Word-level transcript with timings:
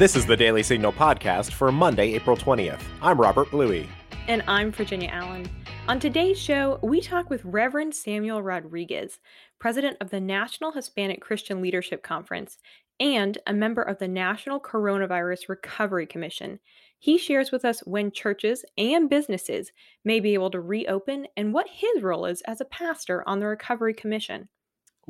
This 0.00 0.16
is 0.16 0.24
the 0.24 0.34
Daily 0.34 0.62
Signal 0.62 0.94
podcast 0.94 1.52
for 1.52 1.70
Monday, 1.70 2.14
April 2.14 2.34
20th. 2.34 2.80
I'm 3.02 3.20
Robert 3.20 3.50
Bluey. 3.50 3.86
And 4.28 4.42
I'm 4.48 4.72
Virginia 4.72 5.10
Allen. 5.12 5.46
On 5.88 6.00
today's 6.00 6.38
show, 6.38 6.78
we 6.82 7.02
talk 7.02 7.28
with 7.28 7.44
Reverend 7.44 7.94
Samuel 7.94 8.42
Rodriguez, 8.42 9.20
president 9.58 9.98
of 10.00 10.08
the 10.08 10.18
National 10.18 10.72
Hispanic 10.72 11.20
Christian 11.20 11.60
Leadership 11.60 12.02
Conference 12.02 12.56
and 12.98 13.36
a 13.46 13.52
member 13.52 13.82
of 13.82 13.98
the 13.98 14.08
National 14.08 14.58
Coronavirus 14.58 15.50
Recovery 15.50 16.06
Commission. 16.06 16.60
He 16.98 17.18
shares 17.18 17.52
with 17.52 17.66
us 17.66 17.80
when 17.80 18.10
churches 18.10 18.64
and 18.78 19.10
businesses 19.10 19.70
may 20.02 20.18
be 20.18 20.32
able 20.32 20.50
to 20.52 20.60
reopen 20.60 21.26
and 21.36 21.52
what 21.52 21.68
his 21.68 22.02
role 22.02 22.24
is 22.24 22.40
as 22.46 22.62
a 22.62 22.64
pastor 22.64 23.22
on 23.28 23.38
the 23.38 23.46
Recovery 23.46 23.92
Commission. 23.92 24.48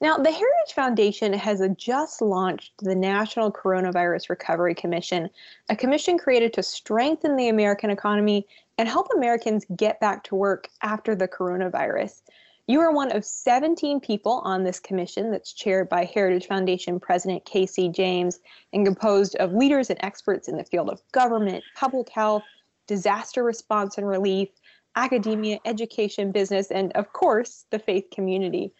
Now, 0.00 0.16
the 0.16 0.32
Heritage 0.32 0.74
Foundation 0.74 1.32
has 1.32 1.62
just 1.76 2.20
launched 2.20 2.72
the 2.78 2.96
National 2.96 3.52
Coronavirus 3.52 4.30
Recovery 4.30 4.74
Commission, 4.74 5.30
a 5.68 5.76
commission 5.76 6.18
created 6.18 6.52
to 6.54 6.62
strengthen 6.64 7.36
the 7.36 7.50
American 7.50 7.90
economy 7.90 8.48
and 8.78 8.88
help 8.88 9.06
Americans 9.14 9.64
get 9.76 10.00
back 10.00 10.24
to 10.24 10.34
work 10.34 10.68
after 10.82 11.14
the 11.14 11.28
coronavirus. 11.28 12.22
You 12.68 12.80
are 12.80 12.92
one 12.92 13.10
of 13.10 13.24
17 13.24 13.98
people 14.00 14.40
on 14.44 14.62
this 14.62 14.78
commission 14.78 15.32
that's 15.32 15.52
chaired 15.52 15.88
by 15.88 16.04
Heritage 16.04 16.46
Foundation 16.46 17.00
President 17.00 17.44
Kay 17.44 17.66
C. 17.66 17.88
James 17.88 18.38
and 18.72 18.86
composed 18.86 19.34
of 19.36 19.52
leaders 19.52 19.90
and 19.90 19.98
experts 20.02 20.48
in 20.48 20.56
the 20.56 20.64
field 20.64 20.88
of 20.88 21.02
government, 21.10 21.64
public 21.74 22.08
health, 22.08 22.44
disaster 22.86 23.42
response 23.42 23.98
and 23.98 24.06
relief, 24.06 24.48
academia, 24.94 25.58
education, 25.64 26.30
business, 26.30 26.70
and 26.70 26.92
of 26.92 27.12
course, 27.12 27.64
the 27.70 27.80
faith 27.80 28.04
community. 28.12 28.72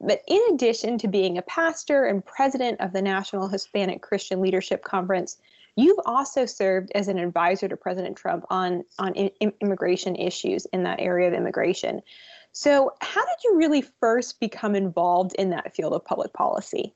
But 0.00 0.22
in 0.28 0.40
addition 0.52 0.96
to 0.98 1.08
being 1.08 1.36
a 1.36 1.42
pastor 1.42 2.06
and 2.06 2.24
president 2.24 2.80
of 2.80 2.94
the 2.94 3.02
National 3.02 3.48
Hispanic 3.48 4.00
Christian 4.00 4.40
Leadership 4.40 4.82
Conference, 4.82 5.36
you've 5.74 6.00
also 6.06 6.46
served 6.46 6.90
as 6.94 7.08
an 7.08 7.18
advisor 7.18 7.68
to 7.68 7.76
President 7.76 8.16
Trump 8.16 8.46
on, 8.48 8.84
on 8.98 9.14
immigration 9.14 10.16
issues 10.16 10.66
in 10.72 10.84
that 10.84 11.00
area 11.00 11.28
of 11.28 11.34
immigration. 11.34 12.00
So, 12.58 12.94
how 13.02 13.20
did 13.20 13.36
you 13.44 13.58
really 13.58 13.82
first 14.00 14.40
become 14.40 14.74
involved 14.74 15.34
in 15.34 15.50
that 15.50 15.76
field 15.76 15.92
of 15.92 16.02
public 16.06 16.32
policy? 16.32 16.94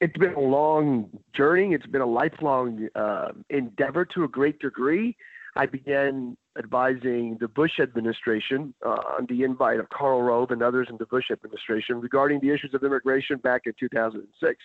It's 0.00 0.16
been 0.18 0.34
a 0.34 0.40
long 0.40 1.16
journey. 1.32 1.74
It's 1.74 1.86
been 1.86 2.00
a 2.00 2.06
lifelong 2.06 2.88
uh, 2.96 3.28
endeavor 3.50 4.04
to 4.06 4.24
a 4.24 4.28
great 4.28 4.58
degree. 4.58 5.16
I 5.54 5.66
began 5.66 6.36
advising 6.58 7.36
the 7.38 7.46
Bush 7.46 7.78
administration 7.78 8.74
uh, 8.84 8.98
on 9.16 9.26
the 9.28 9.44
invite 9.44 9.78
of 9.78 9.88
Karl 9.90 10.22
Rove 10.22 10.50
and 10.50 10.60
others 10.60 10.88
in 10.90 10.96
the 10.96 11.06
Bush 11.06 11.30
administration 11.30 12.00
regarding 12.00 12.40
the 12.40 12.50
issues 12.50 12.74
of 12.74 12.82
immigration 12.82 13.36
back 13.36 13.62
in 13.66 13.74
2006. 13.78 14.56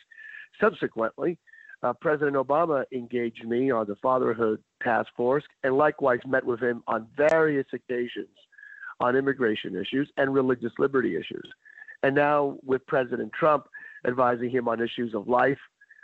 Subsequently, 0.59 1.37
uh, 1.83 1.93
President 1.93 2.35
Obama 2.35 2.83
engaged 2.91 3.45
me 3.45 3.69
on 3.69 3.85
the 3.85 3.95
Fatherhood 3.97 4.63
Task 4.81 5.09
Force 5.15 5.43
and 5.63 5.77
likewise 5.77 6.21
met 6.25 6.43
with 6.43 6.59
him 6.59 6.81
on 6.87 7.05
various 7.15 7.67
occasions 7.73 8.29
on 8.99 9.15
immigration 9.15 9.75
issues 9.75 10.09
and 10.17 10.33
religious 10.33 10.71
liberty 10.77 11.15
issues. 11.15 11.47
And 12.03 12.15
now 12.15 12.57
with 12.63 12.85
President 12.87 13.31
Trump 13.33 13.67
advising 14.05 14.49
him 14.49 14.67
on 14.67 14.81
issues 14.81 15.13
of 15.13 15.27
life, 15.27 15.57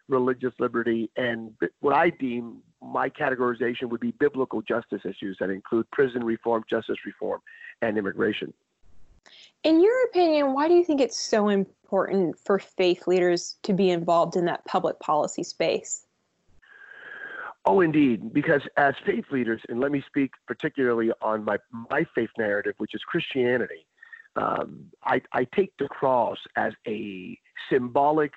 religious 0.07 0.53
liberty, 0.59 1.09
and 1.15 1.53
what 1.79 1.95
I 1.95 2.09
deem 2.09 2.57
my 2.81 3.09
categorization 3.09 3.89
would 3.89 4.01
be 4.01 4.11
biblical 4.11 4.61
justice 4.61 5.01
issues 5.05 5.37
that 5.39 5.49
include 5.49 5.89
prison 5.91 6.23
reform, 6.23 6.63
justice 6.69 6.97
reform, 7.05 7.41
and 7.81 7.97
immigration. 7.97 8.53
In 9.63 9.81
your 9.81 10.05
opinion, 10.05 10.53
why 10.53 10.67
do 10.67 10.73
you 10.73 10.83
think 10.83 10.99
it's 10.99 11.17
so 11.17 11.49
important 11.49 12.37
for 12.39 12.57
faith 12.57 13.05
leaders 13.05 13.57
to 13.63 13.73
be 13.73 13.91
involved 13.91 14.35
in 14.35 14.45
that 14.45 14.65
public 14.65 14.99
policy 14.99 15.43
space? 15.43 16.07
Oh, 17.65 17.81
indeed, 17.81 18.33
because 18.33 18.61
as 18.75 18.95
faith 19.05 19.25
leaders, 19.31 19.61
and 19.69 19.79
let 19.79 19.91
me 19.91 20.03
speak 20.07 20.31
particularly 20.47 21.11
on 21.21 21.45
my 21.45 21.57
my 21.71 22.05
faith 22.15 22.31
narrative, 22.37 22.73
which 22.77 22.95
is 22.95 23.01
Christianity. 23.03 23.85
Um, 24.35 24.85
I, 25.03 25.21
I 25.33 25.45
take 25.55 25.73
the 25.77 25.87
cross 25.87 26.37
as 26.55 26.73
a 26.87 27.37
symbolic 27.69 28.31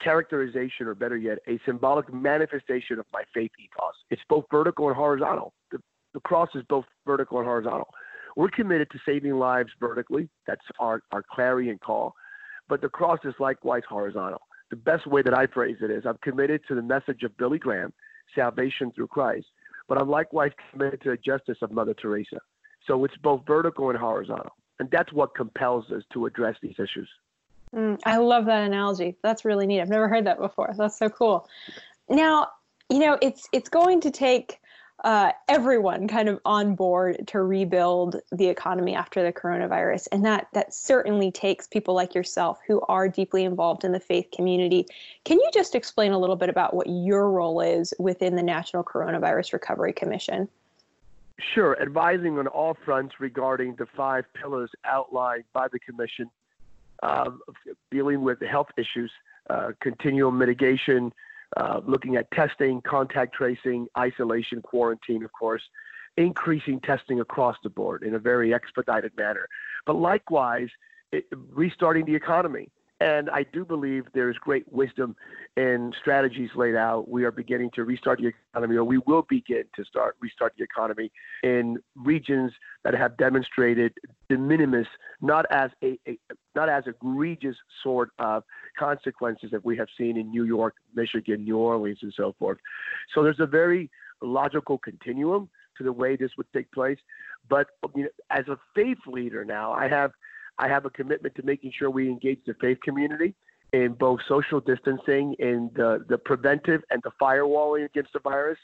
characterization, 0.00 0.86
or 0.86 0.94
better 0.94 1.16
yet, 1.16 1.38
a 1.48 1.58
symbolic 1.64 2.12
manifestation 2.12 2.98
of 2.98 3.06
my 3.12 3.22
faith 3.34 3.50
ethos. 3.58 3.94
It's 4.10 4.22
both 4.28 4.44
vertical 4.50 4.88
and 4.88 4.96
horizontal. 4.96 5.54
The, 5.72 5.78
the 6.12 6.20
cross 6.20 6.50
is 6.54 6.62
both 6.68 6.84
vertical 7.06 7.38
and 7.38 7.46
horizontal. 7.46 7.88
We're 8.36 8.50
committed 8.50 8.90
to 8.90 8.98
saving 9.04 9.32
lives 9.32 9.70
vertically. 9.80 10.28
That's 10.46 10.64
our, 10.78 11.02
our 11.12 11.24
clarion 11.28 11.78
call. 11.78 12.14
But 12.68 12.82
the 12.82 12.88
cross 12.88 13.18
is 13.24 13.34
likewise 13.40 13.82
horizontal 13.88 14.42
the 14.70 14.76
best 14.76 15.06
way 15.06 15.22
that 15.22 15.34
I 15.34 15.46
phrase 15.46 15.76
it 15.80 15.90
is 15.90 16.04
I'm 16.06 16.18
committed 16.22 16.62
to 16.68 16.74
the 16.74 16.82
message 16.82 17.22
of 17.22 17.36
Billy 17.36 17.58
Graham, 17.58 17.92
salvation 18.34 18.92
through 18.94 19.08
Christ, 19.08 19.46
but 19.88 20.00
I'm 20.00 20.08
likewise 20.08 20.52
committed 20.70 21.00
to 21.02 21.10
the 21.10 21.16
justice 21.16 21.58
of 21.62 21.70
Mother 21.70 21.94
Teresa. 21.94 22.38
So 22.86 23.04
it's 23.04 23.16
both 23.22 23.42
vertical 23.46 23.90
and 23.90 23.98
horizontal. 23.98 24.52
And 24.78 24.88
that's 24.90 25.12
what 25.12 25.34
compels 25.34 25.90
us 25.90 26.02
to 26.12 26.26
address 26.26 26.56
these 26.62 26.76
issues. 26.78 27.08
Mm, 27.74 27.98
I 28.04 28.18
love 28.18 28.46
that 28.46 28.64
analogy. 28.64 29.16
That's 29.22 29.44
really 29.44 29.66
neat. 29.66 29.80
I've 29.80 29.88
never 29.88 30.08
heard 30.08 30.26
that 30.26 30.38
before. 30.38 30.74
That's 30.76 30.98
so 30.98 31.08
cool. 31.08 31.46
Now, 32.08 32.48
you 32.88 33.00
know, 33.00 33.18
it's 33.20 33.48
it's 33.52 33.68
going 33.68 34.00
to 34.02 34.10
take 34.10 34.58
uh, 35.04 35.30
everyone 35.48 36.08
kind 36.08 36.28
of 36.28 36.40
on 36.44 36.74
board 36.74 37.26
to 37.28 37.42
rebuild 37.42 38.20
the 38.32 38.46
economy 38.46 38.94
after 38.94 39.22
the 39.22 39.32
coronavirus. 39.32 40.08
And 40.10 40.24
that 40.24 40.48
that 40.54 40.74
certainly 40.74 41.30
takes 41.30 41.66
people 41.66 41.94
like 41.94 42.14
yourself 42.14 42.58
who 42.66 42.80
are 42.88 43.08
deeply 43.08 43.44
involved 43.44 43.84
in 43.84 43.92
the 43.92 44.00
faith 44.00 44.28
community. 44.34 44.86
Can 45.24 45.38
you 45.38 45.48
just 45.52 45.74
explain 45.74 46.12
a 46.12 46.18
little 46.18 46.36
bit 46.36 46.48
about 46.48 46.74
what 46.74 46.88
your 46.88 47.30
role 47.30 47.60
is 47.60 47.94
within 47.98 48.34
the 48.34 48.42
national 48.42 48.82
coronavirus 48.82 49.52
recovery 49.52 49.92
commission? 49.92 50.48
Sure. 51.54 51.80
Advising 51.80 52.38
on 52.38 52.48
all 52.48 52.76
fronts 52.84 53.20
regarding 53.20 53.76
the 53.76 53.86
five 53.96 54.24
pillars 54.34 54.70
outlined 54.84 55.44
by 55.52 55.68
the 55.68 55.78
commission 55.78 56.28
um, 57.04 57.40
dealing 57.92 58.22
with 58.22 58.40
health 58.42 58.68
issues 58.76 59.12
uh, 59.50 59.70
continual 59.80 60.30
mitigation 60.30 61.12
uh, 61.56 61.80
looking 61.86 62.16
at 62.16 62.30
testing, 62.30 62.80
contact 62.82 63.34
tracing, 63.34 63.86
isolation, 63.96 64.62
quarantine, 64.62 65.24
of 65.24 65.32
course, 65.32 65.62
increasing 66.16 66.80
testing 66.80 67.20
across 67.20 67.56
the 67.62 67.70
board 67.70 68.02
in 68.02 68.14
a 68.14 68.18
very 68.18 68.52
expedited 68.52 69.12
manner. 69.16 69.48
But 69.86 69.94
likewise, 69.94 70.68
it, 71.12 71.24
restarting 71.32 72.04
the 72.04 72.14
economy 72.14 72.68
And 73.00 73.30
I 73.30 73.44
do 73.44 73.64
believe 73.64 74.06
there 74.12 74.28
is 74.28 74.36
great 74.38 74.70
wisdom 74.72 75.14
in 75.56 75.92
strategies 76.00 76.50
laid 76.56 76.74
out. 76.74 77.08
We 77.08 77.24
are 77.24 77.30
beginning 77.30 77.70
to 77.74 77.84
restart 77.84 78.20
the 78.20 78.32
economy, 78.52 78.76
or 78.76 78.82
we 78.82 78.98
will 78.98 79.24
begin 79.28 79.64
to 79.76 79.84
start 79.84 80.16
restart 80.20 80.54
the 80.58 80.64
economy 80.64 81.12
in 81.44 81.78
regions 81.94 82.52
that 82.82 82.94
have 82.94 83.16
demonstrated 83.16 83.92
de 84.28 84.36
minimis, 84.36 84.86
not 85.20 85.46
as 85.50 85.70
a, 85.84 85.98
a 86.08 86.18
not 86.56 86.68
as 86.68 86.84
egregious 86.88 87.56
sort 87.84 88.10
of 88.18 88.42
consequences 88.76 89.52
that 89.52 89.64
we 89.64 89.76
have 89.76 89.88
seen 89.96 90.16
in 90.16 90.28
New 90.30 90.44
York, 90.44 90.74
Michigan, 90.92 91.44
New 91.44 91.56
Orleans, 91.56 91.98
and 92.02 92.12
so 92.16 92.34
forth. 92.36 92.58
So 93.14 93.22
there's 93.22 93.40
a 93.40 93.46
very 93.46 93.90
logical 94.22 94.76
continuum 94.76 95.48
to 95.76 95.84
the 95.84 95.92
way 95.92 96.16
this 96.16 96.32
would 96.36 96.52
take 96.52 96.70
place. 96.72 96.98
But 97.48 97.68
you 97.94 98.04
know, 98.04 98.08
as 98.30 98.48
a 98.48 98.58
faith 98.74 98.98
leader 99.06 99.44
now, 99.44 99.72
I 99.72 99.86
have 99.86 100.10
I 100.58 100.68
have 100.68 100.84
a 100.84 100.90
commitment 100.90 101.34
to 101.36 101.42
making 101.42 101.72
sure 101.78 101.90
we 101.90 102.08
engage 102.08 102.40
the 102.46 102.54
faith 102.60 102.78
community 102.82 103.34
in 103.72 103.92
both 103.92 104.20
social 104.28 104.60
distancing 104.60 105.34
and 105.38 105.72
the, 105.74 106.04
the 106.08 106.18
preventive 106.18 106.82
and 106.90 107.02
the 107.02 107.12
firewalling 107.20 107.84
against 107.84 108.12
the 108.12 108.20
virus. 108.20 108.58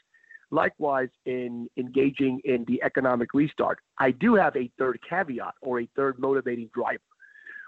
Likewise, 0.51 1.09
in 1.25 1.67
engaging 1.75 2.39
in 2.45 2.65
the 2.67 2.81
economic 2.83 3.33
restart. 3.33 3.79
I 3.97 4.11
do 4.11 4.35
have 4.35 4.55
a 4.55 4.69
third 4.77 4.99
caveat 5.09 5.55
or 5.61 5.81
a 5.81 5.89
third 5.95 6.19
motivating 6.19 6.69
driver, 6.73 7.01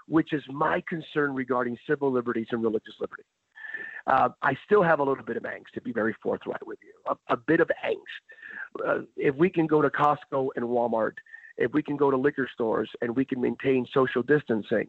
which 0.06 0.32
is 0.32 0.42
my 0.48 0.82
concern 0.88 1.34
regarding 1.34 1.76
civil 1.88 2.12
liberties 2.12 2.46
and 2.52 2.62
religious 2.62 2.94
liberty. 3.00 3.24
Uh, 4.06 4.30
I 4.42 4.56
still 4.64 4.82
have 4.82 5.00
a 5.00 5.02
little 5.02 5.24
bit 5.24 5.36
of 5.36 5.42
angst, 5.42 5.72
to 5.74 5.80
be 5.80 5.92
very 5.92 6.14
forthright 6.22 6.64
with 6.66 6.78
you, 6.82 6.94
a, 7.12 7.34
a 7.34 7.36
bit 7.36 7.60
of 7.60 7.68
angst. 7.84 8.86
Uh, 8.86 9.00
if 9.16 9.34
we 9.34 9.50
can 9.50 9.66
go 9.66 9.82
to 9.82 9.90
Costco 9.90 10.50
and 10.56 10.64
Walmart 10.64 11.14
if 11.58 11.72
we 11.72 11.82
can 11.82 11.96
go 11.96 12.10
to 12.10 12.16
liquor 12.16 12.48
stores 12.52 12.90
and 13.02 13.14
we 13.14 13.24
can 13.24 13.40
maintain 13.40 13.86
social 13.92 14.22
distancing, 14.22 14.88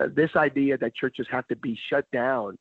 uh, 0.00 0.06
this 0.14 0.30
idea 0.36 0.78
that 0.78 0.94
churches 0.94 1.26
have 1.30 1.46
to 1.48 1.56
be 1.56 1.78
shut 1.88 2.10
down 2.10 2.58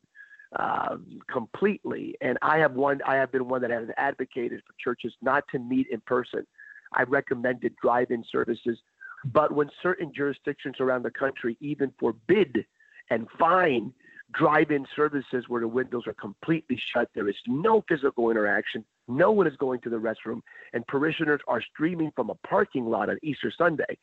uh, 0.58 0.98
completely, 1.32 2.16
and 2.22 2.38
I 2.42 2.60
have 2.60 2.74
one, 2.74 3.02
I 3.08 3.16
have 3.16 3.32
been 3.32 3.48
one 3.48 3.62
that 3.62 3.72
has 3.72 3.88
advocated 3.98 4.62
for 4.68 4.74
churches 4.78 5.14
not 5.22 5.44
to 5.52 5.60
meet 5.60 5.88
in 5.88 6.02
person. 6.02 6.46
I 6.94 7.04
recommended 7.04 7.76
drive-in 7.82 8.24
services, 8.32 8.78
but 9.26 9.52
when 9.52 9.70
certain 9.82 10.14
jurisdictions 10.14 10.76
around 10.80 11.04
the 11.04 11.12
country 11.12 11.58
even 11.60 11.92
forbid 12.00 12.66
and 13.10 13.28
fine 13.40 13.94
drive-in 14.34 14.86
services 14.96 15.46
where 15.48 15.62
the 15.62 15.68
windows 15.68 16.04
are 16.08 16.14
completely 16.14 16.82
shut. 16.94 17.10
There 17.14 17.30
is 17.30 17.36
no 17.48 17.84
physical 17.88 18.30
interaction. 18.32 18.84
No 19.08 19.32
one 19.32 19.48
is 19.48 19.56
going 19.58 19.82
to 19.82 19.90
the 19.90 19.98
restroom, 19.98 20.42
and 20.74 20.86
parishioners 20.88 21.42
are 21.48 21.62
streaming 21.62 22.12
from 22.16 22.30
a 22.30 22.36
parking 22.48 22.86
lot 22.86 23.10
on 23.10 23.18
Easter 23.22 23.52
Sunday. 23.58 23.98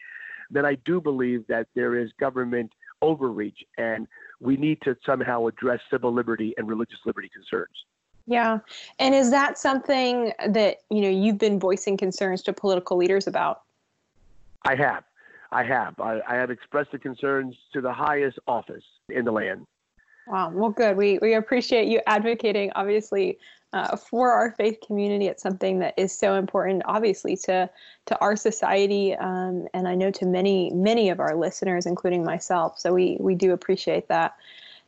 Then 0.51 0.67
I 0.67 0.75
do 0.85 1.01
believe 1.01 1.47
that 1.49 1.69
there 1.75 1.97
is 1.97 2.11
government 2.19 2.73
overreach, 3.03 3.65
and 3.79 4.07
we 4.41 4.57
need 4.57 4.81
to 4.83 4.97
somehow 5.07 5.47
address 5.47 5.81
civil 5.91 6.13
liberty 6.13 6.55
and 6.59 6.69
religious 6.69 6.99
liberty 7.07 7.31
concerns. 7.33 7.85
Yeah, 8.27 8.59
and 8.99 9.15
is 9.15 9.31
that 9.31 9.59
something 9.59 10.33
that 10.49 10.79
you 10.91 11.01
know 11.01 11.09
you've 11.09 11.39
been 11.39 11.59
voicing 11.59 11.97
concerns 11.97 12.43
to 12.43 12.53
political 12.53 12.97
leaders 12.97 13.27
about? 13.27 13.63
I 14.65 14.75
have. 14.77 15.05
I 15.53 15.65
have. 15.65 15.99
I, 15.99 16.21
I 16.29 16.37
have 16.37 16.51
expressed 16.51 16.93
the 16.93 16.99
concerns 16.99 17.57
to 17.73 17.81
the 17.81 17.93
highest 17.93 18.39
office 18.47 18.85
in 19.09 19.25
the 19.25 19.33
land. 19.33 19.67
Wow. 20.27 20.51
Well, 20.51 20.71
good. 20.71 20.97
We 20.97 21.19
we 21.21 21.35
appreciate 21.35 21.89
you 21.89 22.01
advocating, 22.07 22.71
obviously, 22.77 23.39
uh, 23.73 23.97
for 23.97 24.31
our 24.31 24.53
faith 24.53 24.79
community. 24.87 25.27
It's 25.27 25.43
something 25.43 25.79
that 25.79 25.95
is 25.97 26.17
so 26.17 26.35
important, 26.35 26.83
obviously, 26.87 27.37
to 27.45 27.71
to 28.07 28.19
our 28.21 28.37
society, 28.37 29.15
um, 29.15 29.69
and 29.75 29.87
I 29.87 29.95
know 29.95 30.11
to 30.13 30.27
many 30.27 30.71
many 30.75 31.11
of 31.11 31.21
our 31.21 31.37
listeners, 31.37 31.87
including 31.87 32.25
myself. 32.25 32.79
So 32.79 32.93
we 32.93 33.17
we 33.21 33.35
do 33.35 33.53
appreciate 33.53 34.09
that. 34.09 34.37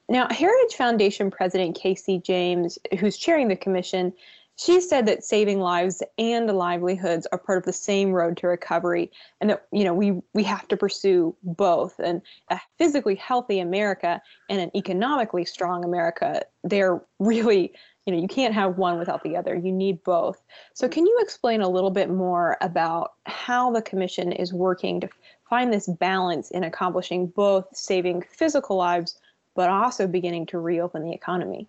Now, 0.08 0.26
Heritage 0.30 0.76
Foundation 0.76 1.30
President 1.30 1.76
Kay 1.76 1.94
C. 1.94 2.18
James, 2.18 2.78
who's 2.98 3.16
chairing 3.16 3.48
the 3.48 3.56
commission, 3.56 4.12
she 4.56 4.80
said 4.80 5.06
that 5.06 5.24
saving 5.24 5.60
lives 5.60 6.02
and 6.18 6.46
livelihoods 6.50 7.26
are 7.32 7.38
part 7.38 7.58
of 7.58 7.64
the 7.64 7.72
same 7.72 8.12
road 8.12 8.36
to 8.36 8.46
recovery 8.46 9.10
and 9.40 9.50
that 9.50 9.66
you 9.72 9.84
know 9.84 9.94
we 9.94 10.20
we 10.34 10.42
have 10.42 10.68
to 10.68 10.76
pursue 10.76 11.34
both 11.42 11.98
and 11.98 12.22
a 12.50 12.60
physically 12.78 13.14
healthy 13.14 13.60
america 13.60 14.20
and 14.50 14.60
an 14.60 14.70
economically 14.76 15.44
strong 15.44 15.84
america 15.84 16.42
they're 16.64 17.00
really 17.18 17.72
you 18.06 18.12
know 18.12 18.20
you 18.20 18.28
can't 18.28 18.54
have 18.54 18.78
one 18.78 18.98
without 18.98 19.22
the 19.22 19.36
other 19.36 19.54
you 19.54 19.72
need 19.72 20.02
both 20.02 20.42
so 20.74 20.88
can 20.88 21.06
you 21.06 21.18
explain 21.20 21.60
a 21.60 21.68
little 21.68 21.90
bit 21.90 22.10
more 22.10 22.56
about 22.60 23.12
how 23.26 23.70
the 23.70 23.82
commission 23.82 24.32
is 24.32 24.52
working 24.52 25.00
to 25.00 25.08
find 25.48 25.72
this 25.72 25.86
balance 25.86 26.50
in 26.50 26.64
accomplishing 26.64 27.26
both 27.26 27.66
saving 27.74 28.22
physical 28.22 28.76
lives 28.76 29.20
but 29.54 29.68
also 29.70 30.06
beginning 30.06 30.46
to 30.46 30.58
reopen 30.58 31.02
the 31.02 31.12
economy 31.12 31.68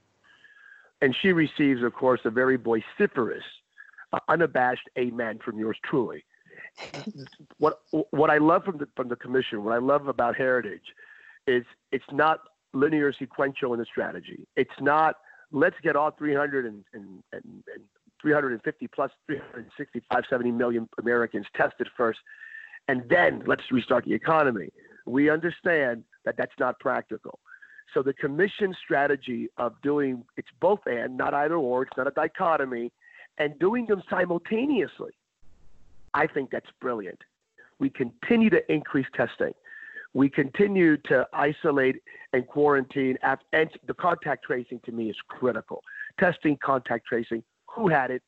and 1.03 1.13
she 1.21 1.33
receives, 1.33 1.83
of 1.83 1.93
course, 1.93 2.21
a 2.23 2.29
very 2.29 2.55
vociferous, 2.55 3.43
uh, 4.13 4.19
unabashed 4.29 4.89
amen 4.97 5.37
from 5.43 5.59
yours 5.59 5.77
truly. 5.83 6.23
what 7.57 7.81
what 8.11 8.29
I 8.29 8.37
love 8.37 8.63
from 8.63 8.77
the 8.77 8.87
from 8.95 9.09
the 9.09 9.17
commission, 9.17 9.65
what 9.65 9.73
I 9.73 9.79
love 9.79 10.07
about 10.07 10.37
Heritage, 10.37 10.95
is 11.45 11.65
it's 11.91 12.05
not 12.13 12.39
linear 12.73 13.11
sequential 13.11 13.73
in 13.73 13.79
the 13.79 13.85
strategy. 13.85 14.47
It's 14.55 14.79
not 14.79 15.17
let's 15.53 15.75
get 15.83 15.95
all 15.95 16.11
300 16.11 16.65
and, 16.65 16.83
and, 16.93 17.23
and, 17.31 17.63
and 17.73 17.83
350 18.21 18.87
plus 18.87 19.11
365, 19.27 20.23
70 20.29 20.51
million 20.51 20.89
Americans 20.99 21.45
tested 21.55 21.87
first, 21.95 22.19
and 22.87 23.03
then 23.09 23.43
let's 23.45 23.61
restart 23.71 24.03
the 24.05 24.13
economy. 24.13 24.69
We 25.05 25.29
understand 25.29 26.03
that 26.25 26.35
that's 26.37 26.53
not 26.59 26.79
practical. 26.79 27.39
So 27.93 28.01
the 28.01 28.13
commission 28.13 28.75
strategy 28.83 29.49
of 29.57 29.73
doing 29.83 30.23
it's 30.35 30.47
both 30.59 30.79
and, 30.85 31.15
not 31.15 31.33
either 31.33 31.55
or, 31.55 31.83
it's 31.83 31.95
not 31.95 32.07
a 32.07 32.11
dichotomy, 32.11 32.91
and 33.37 33.57
doing 33.59 33.85
them 33.85 34.01
simultaneously, 34.09 35.11
I 36.13 36.27
think 36.27 36.49
that's 36.49 36.69
brilliant. 36.81 37.19
We 37.79 37.89
continue 37.89 38.49
to 38.49 38.71
increase 38.71 39.07
testing. 39.15 39.53
We 40.13 40.29
continue 40.29 40.97
to 41.09 41.27
isolate 41.33 42.01
and 42.33 42.47
quarantine, 42.47 43.17
and 43.23 43.69
the 43.87 43.93
contact 43.93 44.45
tracing 44.45 44.79
to 44.85 44.91
me 44.91 45.09
is 45.09 45.15
critical. 45.27 45.81
Testing, 46.19 46.57
contact 46.63 47.07
tracing, 47.07 47.43
who 47.67 47.87
had 47.87 48.11
it, 48.11 48.21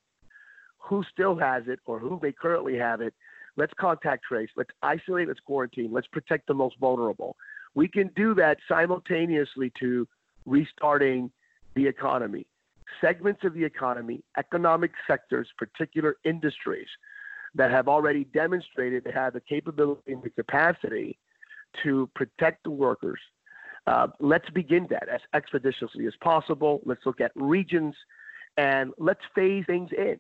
who 0.80 1.04
still 1.12 1.38
has 1.38 1.64
it, 1.68 1.80
or 1.86 2.00
who 2.00 2.20
may 2.22 2.32
currently 2.32 2.78
have 2.78 3.02
it. 3.02 3.14
Let's 3.58 3.74
contact 3.80 4.24
trace. 4.28 4.50
Let's 4.56 4.72
isolate. 4.82 5.28
Let's 5.28 5.40
quarantine. 5.40 5.92
Let's 5.92 6.08
protect 6.08 6.48
the 6.48 6.54
most 6.54 6.76
vulnerable. 6.80 7.38
We 7.74 7.88
can 7.88 8.09
do 8.16 8.33
that 8.36 8.57
simultaneously 8.68 9.71
to 9.80 10.07
restarting 10.45 11.31
the 11.76 11.88
economy. 11.88 12.48
Segments 13.02 13.44
of 13.44 13.54
the 13.54 13.64
economy, 13.64 14.24
economic 14.38 14.92
sectors, 15.07 15.48
particular 15.57 16.18
industries 16.24 16.88
that 17.54 17.71
have 17.71 17.88
already 17.88 18.26
demonstrated 18.26 19.04
they 19.04 19.12
have 19.12 19.33
the 19.33 19.42
capability 19.42 20.14
and 20.14 20.24
the 20.24 20.30
capacity 20.30 21.18
to 21.84 22.10
protect 22.16 22.64
the 22.64 22.72
workers. 22.72 23.20
Uh, 23.88 24.08
let's 24.20 24.50
begin 24.50 24.88
that 24.90 25.08
as 25.10 25.22
expeditiously 25.34 26.08
as 26.08 26.14
possible. 26.22 26.82
Let's 26.86 27.06
look 27.06 27.22
at 27.22 27.32
regions 27.36 27.96
and 28.58 28.92
let's 28.98 29.22
phase 29.36 29.66
things 29.68 29.90
in. 29.96 30.20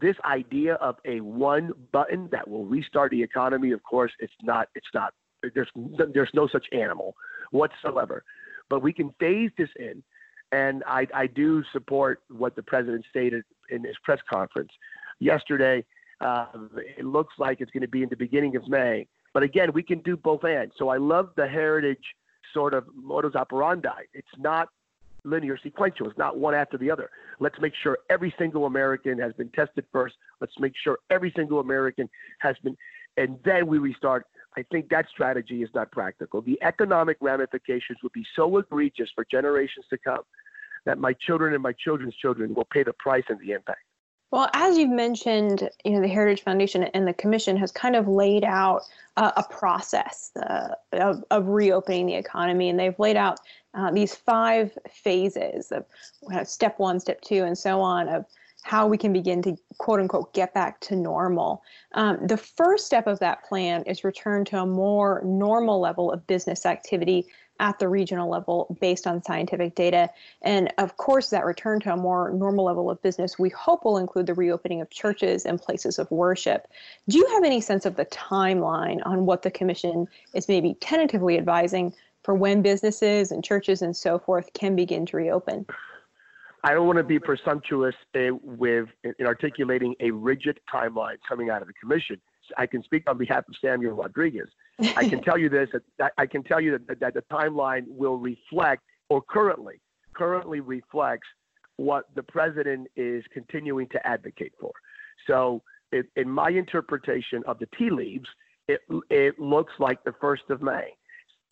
This 0.00 0.16
idea 0.24 0.74
of 0.74 0.96
a 1.04 1.20
one 1.20 1.72
button 1.90 2.28
that 2.30 2.46
will 2.46 2.66
restart 2.66 3.10
the 3.10 3.22
economy, 3.22 3.72
of 3.72 3.82
course, 3.82 4.12
it's 4.20 4.32
not. 4.42 4.68
It's 4.74 4.86
not 4.94 5.14
there's 5.54 5.70
there's 6.12 6.30
no 6.34 6.48
such 6.48 6.66
animal 6.72 7.14
whatsoever. 7.50 8.24
But 8.68 8.82
we 8.82 8.92
can 8.92 9.14
phase 9.18 9.50
this 9.56 9.70
in, 9.76 10.02
and 10.52 10.84
I, 10.86 11.06
I 11.14 11.26
do 11.26 11.64
support 11.72 12.20
what 12.28 12.54
the 12.54 12.62
president 12.62 13.06
stated 13.08 13.44
in 13.70 13.84
his 13.84 13.96
press 14.04 14.20
conference 14.30 14.70
yesterday. 15.20 15.84
Uh, 16.20 16.46
it 16.76 17.04
looks 17.04 17.34
like 17.38 17.60
it's 17.60 17.70
going 17.70 17.82
to 17.82 17.88
be 17.88 18.02
in 18.02 18.08
the 18.08 18.16
beginning 18.16 18.56
of 18.56 18.68
May. 18.68 19.06
But 19.38 19.44
again, 19.44 19.72
we 19.72 19.84
can 19.84 20.00
do 20.00 20.16
both 20.16 20.42
and. 20.42 20.72
So 20.76 20.88
I 20.88 20.96
love 20.96 21.30
the 21.36 21.46
heritage 21.46 22.02
sort 22.52 22.74
of 22.74 22.86
modus 22.92 23.36
operandi. 23.36 24.02
It's 24.12 24.26
not 24.36 24.68
linear 25.22 25.56
sequential. 25.62 26.08
It's 26.08 26.18
not 26.18 26.40
one 26.40 26.56
after 26.56 26.76
the 26.76 26.90
other. 26.90 27.08
Let's 27.38 27.54
make 27.60 27.72
sure 27.80 27.98
every 28.10 28.34
single 28.36 28.66
American 28.66 29.16
has 29.20 29.32
been 29.34 29.48
tested 29.50 29.84
first. 29.92 30.16
Let's 30.40 30.58
make 30.58 30.72
sure 30.82 30.98
every 31.08 31.32
single 31.36 31.60
American 31.60 32.08
has 32.40 32.56
been, 32.64 32.76
and 33.16 33.38
then 33.44 33.68
we 33.68 33.78
restart 33.78 34.26
I 34.56 34.64
think 34.72 34.88
that 34.88 35.06
strategy 35.08 35.62
is 35.62 35.70
not 35.72 35.92
practical. 35.92 36.42
The 36.42 36.58
economic 36.62 37.18
ramifications 37.20 37.98
would 38.02 38.12
be 38.12 38.26
so 38.34 38.58
egregious 38.58 39.08
for 39.14 39.24
generations 39.30 39.86
to 39.90 39.98
come 39.98 40.22
that 40.84 40.98
my 40.98 41.12
children 41.12 41.54
and 41.54 41.62
my 41.62 41.74
children's 41.74 42.16
children 42.16 42.54
will 42.54 42.66
pay 42.72 42.82
the 42.82 42.94
price 42.94 43.22
and 43.28 43.38
the 43.38 43.52
impact. 43.52 43.82
Well, 44.30 44.50
as 44.52 44.76
you've 44.76 44.90
mentioned, 44.90 45.70
you 45.84 45.92
know 45.92 46.02
the 46.02 46.08
Heritage 46.08 46.42
Foundation 46.42 46.84
and 46.84 47.08
the 47.08 47.14
Commission 47.14 47.56
has 47.56 47.72
kind 47.72 47.96
of 47.96 48.06
laid 48.08 48.44
out 48.44 48.82
uh, 49.16 49.32
a 49.36 49.42
process 49.42 50.30
uh, 50.36 50.74
of, 50.92 51.24
of 51.30 51.48
reopening 51.48 52.06
the 52.06 52.14
economy, 52.14 52.68
and 52.68 52.78
they've 52.78 52.98
laid 52.98 53.16
out 53.16 53.38
uh, 53.74 53.90
these 53.90 54.14
five 54.14 54.76
phases 54.90 55.72
of 55.72 55.86
step 56.46 56.78
one, 56.78 57.00
step 57.00 57.20
two, 57.22 57.44
and 57.44 57.56
so 57.56 57.80
on 57.80 58.08
of 58.08 58.26
how 58.62 58.86
we 58.86 58.98
can 58.98 59.12
begin 59.12 59.40
to 59.40 59.56
quote 59.78 59.98
unquote 59.98 60.34
get 60.34 60.52
back 60.52 60.78
to 60.80 60.94
normal. 60.94 61.62
Um, 61.94 62.26
the 62.26 62.36
first 62.36 62.84
step 62.84 63.06
of 63.06 63.18
that 63.20 63.44
plan 63.44 63.82
is 63.84 64.04
return 64.04 64.44
to 64.46 64.60
a 64.60 64.66
more 64.66 65.22
normal 65.24 65.80
level 65.80 66.12
of 66.12 66.26
business 66.26 66.66
activity 66.66 67.26
at 67.60 67.78
the 67.78 67.88
regional 67.88 68.28
level 68.28 68.76
based 68.80 69.06
on 69.06 69.22
scientific 69.22 69.74
data. 69.74 70.10
And 70.42 70.72
of 70.78 70.96
course, 70.96 71.30
that 71.30 71.44
return 71.44 71.80
to 71.80 71.92
a 71.92 71.96
more 71.96 72.30
normal 72.30 72.64
level 72.64 72.90
of 72.90 73.00
business 73.02 73.38
we 73.38 73.50
hope 73.50 73.84
will 73.84 73.98
include 73.98 74.26
the 74.26 74.34
reopening 74.34 74.80
of 74.80 74.90
churches 74.90 75.46
and 75.46 75.60
places 75.60 75.98
of 75.98 76.10
worship. 76.10 76.68
Do 77.08 77.18
you 77.18 77.26
have 77.28 77.44
any 77.44 77.60
sense 77.60 77.86
of 77.86 77.96
the 77.96 78.06
timeline 78.06 79.00
on 79.04 79.26
what 79.26 79.42
the 79.42 79.50
Commission 79.50 80.06
is 80.34 80.48
maybe 80.48 80.74
tentatively 80.80 81.38
advising 81.38 81.94
for 82.22 82.34
when 82.34 82.62
businesses 82.62 83.32
and 83.32 83.42
churches 83.44 83.82
and 83.82 83.96
so 83.96 84.18
forth 84.18 84.52
can 84.52 84.76
begin 84.76 85.06
to 85.06 85.16
reopen? 85.16 85.66
I 86.64 86.74
don't 86.74 86.86
want 86.86 86.98
to 86.98 87.04
be 87.04 87.18
presumptuous 87.18 87.94
uh, 88.14 88.34
with 88.42 88.88
in 89.02 89.26
articulating 89.26 89.94
a 90.00 90.10
rigid 90.10 90.58
timeline 90.72 91.16
coming 91.28 91.50
out 91.50 91.62
of 91.62 91.68
the 91.68 91.74
commission. 91.74 92.20
I 92.56 92.66
can 92.66 92.82
speak 92.82 93.08
on 93.08 93.16
behalf 93.16 93.44
of 93.48 93.54
Samuel 93.60 93.92
Rodriguez. 93.94 94.48
I 94.80 95.08
can 95.08 95.22
tell 95.22 95.38
you 95.38 95.48
this: 95.48 95.68
I 96.16 96.26
can 96.26 96.42
tell 96.42 96.60
you 96.60 96.78
that, 96.86 97.00
that 97.00 97.14
the 97.14 97.22
timeline 97.32 97.84
will 97.88 98.16
reflect, 98.16 98.82
or 99.08 99.22
currently, 99.22 99.80
currently 100.14 100.60
reflects 100.60 101.26
what 101.76 102.06
the 102.14 102.22
president 102.22 102.88
is 102.96 103.24
continuing 103.32 103.88
to 103.88 104.06
advocate 104.06 104.52
for. 104.60 104.72
So, 105.26 105.62
it, 105.92 106.06
in 106.16 106.28
my 106.28 106.50
interpretation 106.50 107.42
of 107.46 107.58
the 107.58 107.68
tea 107.76 107.90
leaves, 107.90 108.28
it 108.68 108.80
it 109.10 109.38
looks 109.38 109.72
like 109.78 110.02
the 110.04 110.14
first 110.20 110.44
of 110.50 110.62
May. 110.62 110.94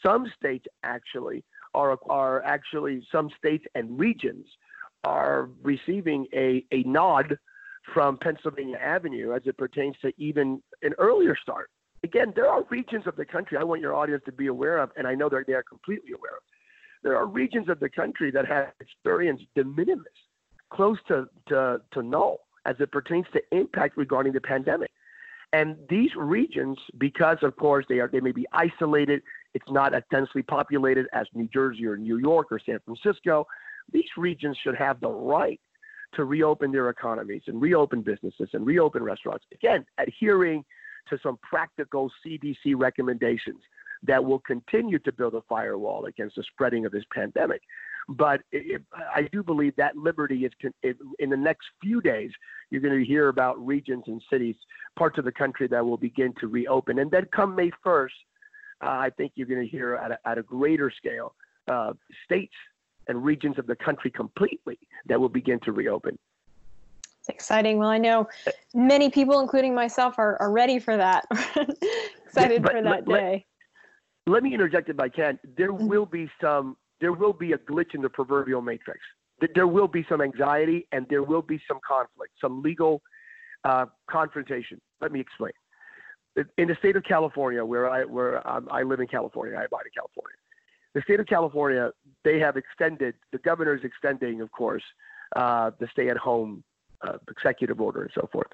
Some 0.05 0.31
states 0.39 0.67
actually 0.83 1.43
are 1.75 1.99
are 2.09 2.43
actually 2.45 3.07
some 3.11 3.31
states 3.39 3.65
and 3.75 3.99
regions 3.99 4.47
are 5.05 5.49
receiving 5.63 6.27
a, 6.35 6.65
a 6.73 6.83
nod 6.83 7.39
from 7.95 8.19
Pennsylvania 8.19 8.79
Avenue 8.79 9.33
as 9.33 9.43
it 9.47 9.57
pertains 9.57 9.95
to 10.03 10.13
even 10.19 10.61
an 10.83 10.93
earlier 10.99 11.37
start. 11.41 11.71
Again, 12.07 12.33
there 12.37 12.47
are 12.47 12.63
regions 12.71 13.05
of 13.09 13.17
the 13.17 13.25
country 13.25 13.59
I 13.59 13.65
want 13.65 13.81
your 13.81 13.93
audience 13.93 14.23
to 14.27 14.33
be 14.33 14.47
aware 14.47 14.79
of, 14.79 14.93
and 14.97 15.09
I 15.09 15.17
know 15.17 15.29
they 15.29 15.55
are 15.55 15.63
completely 15.65 16.13
aware 16.13 16.37
of. 16.37 16.43
There 17.03 17.17
are 17.17 17.27
regions 17.27 17.69
of 17.69 17.81
the 17.81 17.89
country 17.89 18.31
that 18.31 18.47
have 18.47 18.69
experienced 18.79 19.47
de 19.57 19.65
minimis, 19.65 20.05
close 20.71 20.99
to, 21.09 21.27
to, 21.49 21.81
to 21.95 22.03
null, 22.05 22.39
as 22.65 22.77
it 22.79 22.93
pertains 22.93 23.27
to 23.33 23.41
impact 23.51 23.97
regarding 23.97 24.33
the 24.33 24.41
pandemic. 24.41 24.93
And 25.53 25.77
these 25.91 26.11
regions, 26.17 26.79
because 26.97 27.39
of 27.43 27.57
course 27.57 27.85
they 27.89 27.99
are, 27.99 28.07
they 28.07 28.21
may 28.21 28.31
be 28.31 28.47
isolated. 28.53 29.21
It's 29.55 29.69
not 29.69 29.93
as 29.93 30.05
densely 30.13 30.43
populated 30.43 31.07
as 31.13 31.27
New 31.35 31.49
Jersey 31.53 31.87
or 31.87 31.97
New 31.97 32.19
York 32.19 32.53
or 32.53 32.61
San 32.65 32.79
Francisco. 32.85 33.49
These 33.93 34.11
regions 34.17 34.57
should 34.63 34.77
have 34.77 35.01
the 35.01 35.11
right 35.11 35.61
to 36.15 36.25
reopen 36.25 36.71
their 36.71 36.89
economies 36.89 37.43
and 37.49 37.61
reopen 37.61 38.03
businesses 38.03 38.49
and 38.53 38.65
reopen 38.65 39.03
restaurants. 39.03 39.45
Again, 39.53 39.85
adhering 39.99 40.65
to 41.09 41.19
some 41.23 41.39
practical 41.43 42.11
CDC 42.25 42.75
recommendations 42.77 43.61
that 44.03 44.25
will 44.25 44.41
continue 44.41 44.99
to 45.01 45.13
build 45.13 45.35
a 45.35 45.43
firewall 45.49 46.07
against 46.07 46.37
the 46.37 46.45
spreading 46.53 46.87
of 46.87 46.93
this 46.93 47.05
pandemic. 47.13 47.63
But 48.09 48.41
it, 48.53 48.83
I 48.95 49.29
do 49.33 49.43
believe 49.43 49.75
that 49.77 49.97
liberty 49.97 50.45
is 50.45 50.53
in 51.19 51.31
the 51.31 51.37
next 51.37 51.67
few 51.83 52.01
days. 52.01 52.31
You're 52.71 52.81
going 52.81 52.99
to 52.99 53.05
hear 53.05 53.29
about 53.29 53.65
regions 53.65 54.05
and 54.07 54.23
cities, 54.31 54.55
parts 54.97 55.19
of 55.19 55.25
the 55.25 55.33
country 55.33 55.67
that 55.69 55.85
will 55.85 55.97
begin 55.97 56.33
to 56.41 56.47
reopen, 56.47 57.01
and 57.01 57.11
then 57.11 57.27
come 57.35 57.57
May 57.57 57.71
1st, 57.85 58.09
uh, 58.83 58.89
I 58.89 59.11
think 59.17 59.33
you're 59.35 59.47
going 59.47 59.63
to 59.63 59.69
hear 59.69 59.95
at 59.97 60.13
a, 60.13 60.19
at 60.29 60.39
a 60.39 60.43
greater 60.43 60.93
scale 60.95 61.35
uh, 61.69 61.95
states 62.25 62.55
and 63.09 63.25
regions 63.25 63.59
of 63.59 63.67
the 63.67 63.77
country 63.77 64.11
completely 64.11 64.79
that 65.07 65.19
will 65.19 65.29
begin 65.29 65.59
to 65.61 65.73
reopen. 65.73 66.19
It's 67.27 67.35
exciting. 67.35 67.79
Well, 67.79 67.89
I 67.89 67.99
know 67.99 68.29
many 68.73 69.11
people, 69.11 69.41
including 69.41 69.75
myself, 69.75 70.15
are, 70.17 70.41
are 70.41 70.53
ready 70.53 70.79
for 70.79 70.97
that. 70.97 71.25
Excited 72.25 72.63
yeah, 72.63 72.71
for 72.71 72.83
that 72.83 72.85
let, 72.85 73.05
day. 73.05 73.45
Let, 74.27 74.35
let, 74.35 74.43
me 74.45 74.55
interject 74.55 74.89
if 74.89 75.01
I 75.01 75.09
can. 75.09 75.37
There 75.57 75.73
mm-hmm. 75.73 75.89
will 75.89 76.07
be 76.07 76.31
some. 76.41 76.77
There 77.01 77.13
will 77.13 77.33
be 77.33 77.53
a 77.53 77.59
glitch 77.59 77.95
in 77.95 78.01
the 78.01 78.09
proverbial 78.09 78.63
matrix. 78.63 79.01
There 79.55 79.67
will 79.67 79.89
be 79.89 80.07
some 80.09 80.23
anxiety 80.23 80.87
and 80.93 81.05
there 81.11 81.23
will 81.25 81.43
be 81.43 81.61
some 81.69 81.79
conflict, 81.87 82.33
some 82.41 82.63
legal 82.63 83.03
uh, 83.65 83.87
confrontation. 84.09 84.81
Let 85.01 85.11
me 85.13 85.21
explain. 85.21 85.53
In 86.57 86.69
the 86.69 86.77
state 86.77 86.97
of 86.97 87.03
California, 87.03 87.65
where 87.65 87.91
I 87.91 88.05
where 88.05 88.47
um, 88.49 88.69
I 88.71 88.83
live 88.83 89.01
in 89.01 89.09
California, 89.09 89.59
I 89.59 89.65
abide 89.65 89.87
in 89.87 89.93
California 89.95 90.37
the 90.95 91.03
state 91.03 91.21
of 91.21 91.27
California, 91.27 91.91
they 92.25 92.39
have 92.39 92.57
extended, 92.57 93.15
the 93.31 93.37
governor 93.39 93.75
is 93.75 93.85
extending, 93.85 94.41
of 94.41 94.51
course, 94.51 94.83
uh, 95.35 95.71
the 95.79 95.87
stay 95.93 96.09
at 96.09 96.17
home 96.17 96.65
uh, 97.07 97.19
executive 97.31 97.81
order 97.81 98.03
and 98.03 98.11
so 98.15 98.29
forth. 98.33 98.49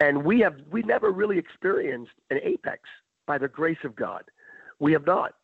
And 0.00 0.24
we 0.24 0.40
have, 0.40 0.56
we 0.70 0.82
never 0.82 1.10
really 1.10 1.38
experienced 1.38 2.12
an 2.30 2.38
apex 2.42 2.80
by 3.26 3.38
the 3.38 3.48
grace 3.48 3.78
of 3.84 3.94
God. 3.96 4.24
We 4.80 4.92
have 4.92 5.06
not. 5.06 5.34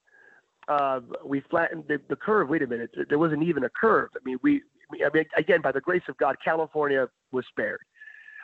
Uh, 0.68 1.00
we 1.24 1.40
flattened 1.50 1.84
the, 1.88 2.00
the, 2.08 2.16
curve. 2.16 2.48
Wait 2.48 2.62
a 2.62 2.66
minute, 2.66 2.94
there 3.08 3.18
wasn't 3.18 3.42
even 3.42 3.64
a 3.64 3.70
curve. 3.70 4.10
I 4.14 4.20
mean, 4.24 4.38
we, 4.42 4.62
I 5.04 5.08
mean, 5.12 5.24
again, 5.36 5.60
by 5.62 5.72
the 5.72 5.80
grace 5.80 6.02
of 6.08 6.16
God, 6.18 6.36
California 6.44 7.08
was 7.32 7.44
spared. 7.48 7.80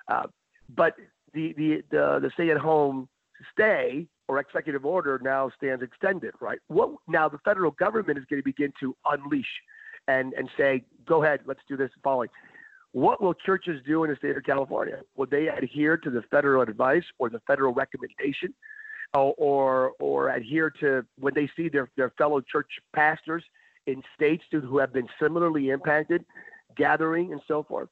Uh, 0.08 0.24
but 0.74 0.94
the, 1.34 1.52
the, 1.56 1.82
the, 1.90 2.18
the 2.22 2.30
stay 2.34 2.50
at 2.50 2.56
home 2.56 3.08
stay 3.52 4.08
or 4.28 4.40
executive 4.40 4.84
order 4.84 5.20
now 5.22 5.50
stands 5.56 5.82
extended, 5.82 6.32
right? 6.40 6.58
What 6.68 6.90
now 7.06 7.28
the 7.28 7.38
federal 7.38 7.70
government 7.72 8.18
is 8.18 8.24
going 8.28 8.40
to 8.40 8.44
begin 8.44 8.72
to 8.80 8.96
unleash 9.04 9.46
and 10.08 10.32
and 10.34 10.48
say, 10.56 10.84
go 11.06 11.22
ahead, 11.22 11.40
let's 11.46 11.60
do 11.68 11.76
this 11.76 11.90
following. 12.02 12.28
What 12.92 13.22
will 13.22 13.34
churches 13.34 13.82
do 13.86 14.04
in 14.04 14.10
the 14.10 14.16
state 14.16 14.36
of 14.36 14.44
California? 14.44 15.00
Will 15.16 15.26
they 15.26 15.48
adhere 15.48 15.96
to 15.98 16.10
the 16.10 16.22
federal 16.30 16.62
advice 16.62 17.04
or 17.18 17.28
the 17.28 17.40
federal 17.46 17.74
recommendation, 17.74 18.54
or 19.14 19.34
or, 19.36 19.92
or 20.00 20.30
adhere 20.30 20.70
to 20.80 21.04
when 21.18 21.34
they 21.34 21.48
see 21.56 21.68
their 21.68 21.88
their 21.96 22.10
fellow 22.16 22.40
church 22.40 22.70
pastors 22.94 23.44
in 23.86 24.02
states 24.14 24.44
who 24.50 24.78
have 24.78 24.92
been 24.92 25.08
similarly 25.20 25.70
impacted, 25.70 26.24
gathering 26.76 27.32
and 27.32 27.40
so 27.46 27.62
forth? 27.62 27.88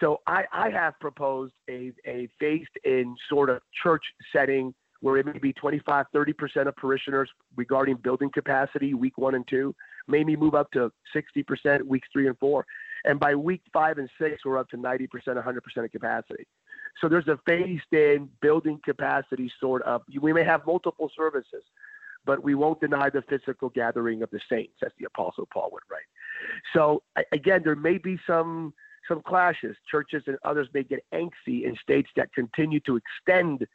So 0.00 0.20
I, 0.26 0.44
I 0.52 0.70
have 0.70 0.98
proposed 1.00 1.54
a, 1.68 1.92
a 2.06 2.28
phased 2.38 2.68
in 2.84 3.16
sort 3.28 3.50
of 3.50 3.60
church 3.82 4.04
setting 4.32 4.74
where 5.00 5.16
it 5.16 5.26
may 5.26 5.38
be 5.38 5.52
25, 5.52 6.06
30% 6.14 6.66
of 6.66 6.76
parishioners 6.76 7.30
regarding 7.56 7.96
building 7.96 8.30
capacity 8.32 8.94
week 8.94 9.16
one 9.16 9.34
and 9.34 9.46
two, 9.48 9.74
maybe 10.08 10.36
move 10.36 10.54
up 10.54 10.70
to 10.72 10.90
60% 11.14 11.82
weeks 11.84 12.08
three 12.12 12.26
and 12.26 12.36
four. 12.38 12.66
And 13.04 13.18
by 13.20 13.34
week 13.34 13.62
five 13.72 13.98
and 13.98 14.08
six, 14.20 14.44
we're 14.44 14.58
up 14.58 14.68
to 14.70 14.76
90%, 14.76 15.08
100% 15.26 15.84
of 15.84 15.92
capacity. 15.92 16.46
So 17.00 17.08
there's 17.08 17.28
a 17.28 17.38
phased 17.46 17.92
in 17.92 18.28
building 18.40 18.80
capacity 18.84 19.50
sort 19.60 19.82
of. 19.82 20.02
We 20.20 20.32
may 20.32 20.44
have 20.44 20.66
multiple 20.66 21.10
services, 21.16 21.62
but 22.24 22.42
we 22.42 22.54
won't 22.54 22.80
deny 22.80 23.10
the 23.10 23.22
physical 23.22 23.68
gathering 23.70 24.22
of 24.22 24.30
the 24.30 24.40
saints, 24.50 24.74
as 24.84 24.92
the 24.98 25.06
Apostle 25.06 25.48
Paul 25.52 25.70
would 25.72 25.82
write. 25.90 26.02
So 26.74 27.02
again, 27.32 27.62
there 27.64 27.76
may 27.76 27.98
be 27.98 28.18
some 28.26 28.74
some 29.08 29.22
clashes. 29.22 29.76
Churches 29.90 30.22
and 30.26 30.36
others 30.44 30.68
may 30.74 30.82
get 30.82 31.00
angsty 31.14 31.64
in 31.64 31.74
states 31.82 32.10
that 32.16 32.32
continue 32.34 32.80
to 32.80 32.98
extend 32.98 33.66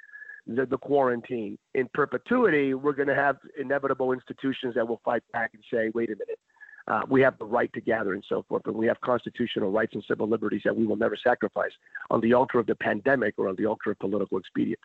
the, 0.46 0.66
the 0.66 0.78
quarantine. 0.78 1.58
In 1.74 1.90
perpetuity, 1.94 2.74
we're 2.74 2.94
going 2.94 3.08
to 3.08 3.16
have 3.16 3.38
inevitable 3.60 4.12
institutions 4.12 4.76
that 4.76 4.88
will 4.88 5.02
fight 5.04 5.24
back 5.32 5.52
and 5.54 5.64
say, 5.72 5.90
wait 5.94 6.10
a 6.10 6.14
minute, 6.14 6.40
uh, 6.88 7.02
we 7.10 7.22
have 7.22 7.38
the 7.38 7.46
right 7.46 7.72
to 7.74 7.82
gather 7.82 8.14
and 8.14 8.24
so 8.28 8.44
forth, 8.48 8.64
and 8.66 8.76
we 8.76 8.88
have 8.88 9.00
constitutional 9.02 9.72
rights 9.72 9.94
and 9.94 10.04
civil 10.08 10.28
liberties 10.28 10.62
that 10.66 10.76
we 10.76 10.86
will 10.86 10.98
never 10.98 11.16
sacrifice 11.16 11.72
on 12.12 12.20
the 12.22 12.34
altar 12.34 12.60
of 12.60 12.66
the 12.66 12.76
pandemic 12.76 13.34
or 13.38 13.48
on 13.48 13.56
the 13.56 13.66
altar 13.66 13.92
of 13.92 14.00
political 14.00 14.38
expediency. 14.38 14.82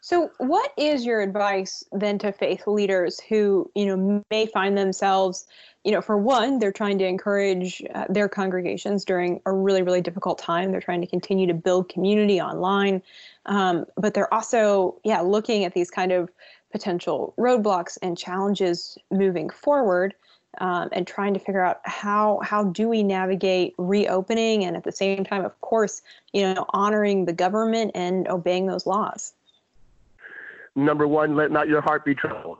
So, 0.00 0.30
what 0.38 0.72
is 0.76 1.04
your 1.06 1.20
advice 1.20 1.84
then 1.92 2.18
to 2.18 2.32
faith 2.32 2.66
leaders 2.66 3.20
who, 3.20 3.70
you 3.74 3.86
know, 3.86 4.24
may 4.30 4.46
find 4.46 4.76
themselves, 4.76 5.46
you 5.84 5.92
know, 5.92 6.02
for 6.02 6.18
one, 6.18 6.58
they're 6.58 6.72
trying 6.72 6.98
to 6.98 7.06
encourage 7.06 7.82
uh, 7.94 8.06
their 8.08 8.28
congregations 8.28 9.04
during 9.04 9.40
a 9.46 9.52
really, 9.52 9.82
really 9.82 10.00
difficult 10.00 10.38
time. 10.38 10.72
They're 10.72 10.80
trying 10.80 11.00
to 11.02 11.06
continue 11.06 11.46
to 11.46 11.54
build 11.54 11.88
community 11.88 12.40
online, 12.40 13.02
um, 13.46 13.86
but 13.96 14.12
they're 14.12 14.32
also, 14.32 14.98
yeah, 15.04 15.20
looking 15.20 15.64
at 15.64 15.72
these 15.72 15.90
kind 15.90 16.12
of 16.12 16.30
potential 16.72 17.34
roadblocks 17.38 17.96
and 18.02 18.18
challenges 18.18 18.98
moving 19.10 19.50
forward. 19.50 20.14
Um, 20.58 20.90
and 20.92 21.06
trying 21.06 21.32
to 21.32 21.40
figure 21.40 21.64
out 21.64 21.80
how 21.84 22.38
how 22.44 22.64
do 22.64 22.86
we 22.86 23.02
navigate 23.02 23.74
reopening 23.78 24.64
and 24.64 24.76
at 24.76 24.84
the 24.84 24.92
same 24.92 25.24
time 25.24 25.46
of 25.46 25.58
course 25.62 26.02
you 26.34 26.42
know 26.42 26.66
honoring 26.74 27.24
the 27.24 27.32
government 27.32 27.92
and 27.94 28.28
obeying 28.28 28.66
those 28.66 28.84
laws 28.84 29.32
Number 30.74 31.06
one, 31.06 31.36
let 31.36 31.50
not 31.50 31.68
your 31.68 31.80
heart 31.80 32.04
be 32.04 32.14
troubled. 32.14 32.58